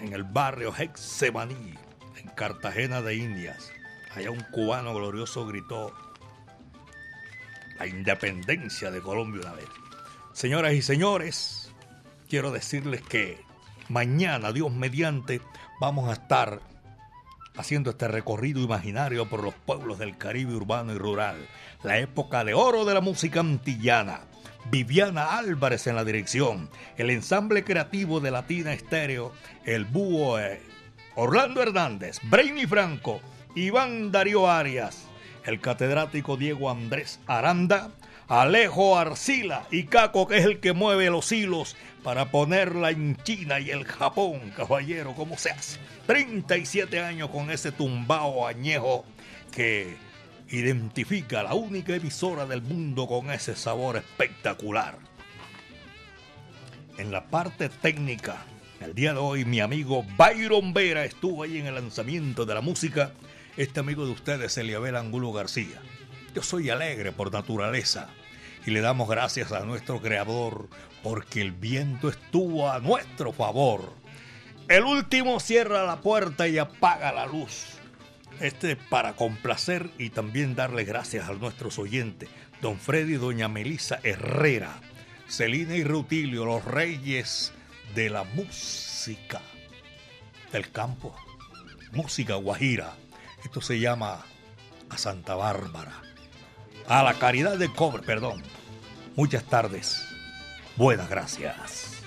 en 0.02 0.14
el 0.14 0.24
barrio 0.24 0.74
Hexemaní, 0.78 1.74
en 2.18 2.28
Cartagena 2.36 3.02
de 3.02 3.16
Indias. 3.16 3.72
Allá 4.14 4.30
un 4.30 4.44
cubano 4.52 4.94
glorioso 4.94 5.48
gritó 5.48 5.94
la 7.78 7.88
independencia 7.88 8.92
de 8.92 9.02
Colombia 9.02 9.42
una 9.44 9.54
vez. 9.54 9.70
Señoras 10.34 10.74
y 10.74 10.82
señores, 10.82 11.72
quiero 12.28 12.52
decirles 12.52 13.02
que 13.02 13.42
mañana, 13.88 14.52
Dios 14.52 14.72
mediante, 14.74 15.42
vamos 15.80 16.10
a 16.10 16.14
estar 16.14 16.60
haciendo 17.56 17.92
este 17.92 18.10
recorrido 18.10 18.60
imaginario 18.62 19.30
por 19.30 19.44
los 19.44 19.54
pueblos 19.54 19.98
del 19.98 20.18
Caribe 20.18 20.56
urbano 20.56 20.94
y 20.94 20.98
rural, 20.98 21.48
la 21.84 22.00
época 22.00 22.44
de 22.44 22.54
oro 22.54 22.84
de 22.84 22.94
la 22.94 23.02
música 23.02 23.40
antillana. 23.40 24.22
Viviana 24.66 25.38
Álvarez 25.38 25.88
en 25.88 25.96
la 25.96 26.06
dirección, 26.06 26.70
el 26.98 27.10
ensamble 27.10 27.64
creativo 27.64 28.20
de 28.20 28.32
Latina 28.32 28.74
Estéreo, 28.74 29.34
el 29.66 29.86
búho 29.86 30.40
eh, 30.40 30.62
Orlando 31.16 31.62
Hernández, 31.62 32.20
Brainy 32.24 32.66
Franco, 32.66 33.22
Iván 33.56 34.12
Darío 34.12 34.50
Arias, 34.50 35.06
el 35.46 35.60
catedrático 35.60 36.38
Diego 36.38 36.70
Andrés 36.70 37.20
Aranda, 37.26 37.90
Alejo 38.28 38.98
Arcila 38.98 39.66
y 39.72 39.86
Caco, 39.86 40.28
que 40.28 40.38
es 40.38 40.46
el 40.46 40.60
que 40.60 40.74
mueve 40.74 41.10
los 41.10 41.32
hilos 41.32 41.76
para 42.04 42.30
ponerla 42.30 42.92
en 42.92 43.18
China 43.24 43.60
y 43.60 43.72
el 43.72 43.86
Japón, 43.86 44.54
caballero, 44.56 45.16
¿cómo 45.16 45.38
se 45.38 45.50
hace? 45.50 45.80
37 46.06 47.00
años 47.00 47.30
con 47.32 47.50
ese 47.50 47.72
tumbao 47.72 48.48
añejo 48.48 49.04
que 49.52 49.98
identifica 50.52 51.44
la 51.44 51.54
única 51.54 51.96
emisora 51.96 52.46
del 52.46 52.62
mundo 52.62 53.08
con 53.08 53.32
ese 53.32 53.56
sabor 53.56 53.98
espectacular. 53.98 54.98
En 56.98 57.12
la 57.12 57.28
parte 57.28 57.70
técnica, 57.70 58.46
el 58.82 58.94
día 58.94 59.14
de 59.14 59.20
hoy 59.20 59.46
mi 59.46 59.60
amigo 59.60 60.06
Byron 60.18 60.74
Vera 60.74 61.06
estuvo 61.06 61.44
ahí 61.44 61.58
en 61.58 61.68
el 61.68 61.76
lanzamiento 61.76 62.46
de 62.46 62.56
la 62.56 62.62
música. 62.62 63.12
Este 63.58 63.80
amigo 63.80 64.06
de 64.06 64.12
ustedes, 64.12 64.58
Eliabel 64.58 64.96
Angulo 64.96 65.32
García. 65.32 65.82
Yo 66.34 66.42
soy 66.42 66.70
alegre 66.70 67.12
por 67.12 67.32
naturaleza 67.32 68.10
y 68.66 68.72
le 68.72 68.82
damos 68.82 69.08
gracias 69.08 69.52
a 69.52 69.66
nuestro 69.66 70.02
creador 70.02 70.68
porque 71.04 71.42
el 71.42 71.52
viento 71.52 72.10
estuvo 72.10 72.72
a 72.72 72.80
nuestro 72.80 73.32
favor. 73.32 73.94
El 74.68 74.84
último 74.84 75.40
cierra 75.40 75.84
la 75.84 76.02
puerta 76.02 76.48
y 76.48 76.58
apaga 76.58 77.12
la 77.12 77.26
luz. 77.26 77.79
Este 78.40 78.76
para 78.76 79.14
complacer 79.14 79.90
y 79.98 80.12
también 80.12 80.56
darle 80.56 80.86
gracias 80.86 81.28
a 81.30 81.34
nuestros 81.34 81.78
oyentes, 81.78 82.30
don 82.62 82.80
Freddy 82.80 83.14
y 83.14 83.18
doña 83.18 83.48
Melisa 83.48 84.00
Herrera, 84.04 84.80
Celina 85.28 85.76
y 85.76 85.84
Rutilio, 85.84 86.46
los 86.46 86.64
reyes 86.64 87.52
de 87.96 88.10
la 88.10 88.24
música 88.24 89.42
del 90.52 90.72
campo, 90.72 91.16
música 91.92 92.36
guajira. 92.36 92.94
Esto 93.44 93.62
se 93.62 93.80
llama 93.80 94.26
a 94.90 94.98
Santa 94.98 95.36
Bárbara 95.36 96.10
a 96.90 97.04
la 97.04 97.14
caridad 97.14 97.58
del 97.58 97.72
cobre, 97.72 98.02
perdón. 98.02 98.42
Muchas 99.16 99.44
tardes. 99.44 100.04
Buenas 100.76 101.10
gracias. 101.10 101.99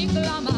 I'm 0.00 0.46
a. 0.46 0.57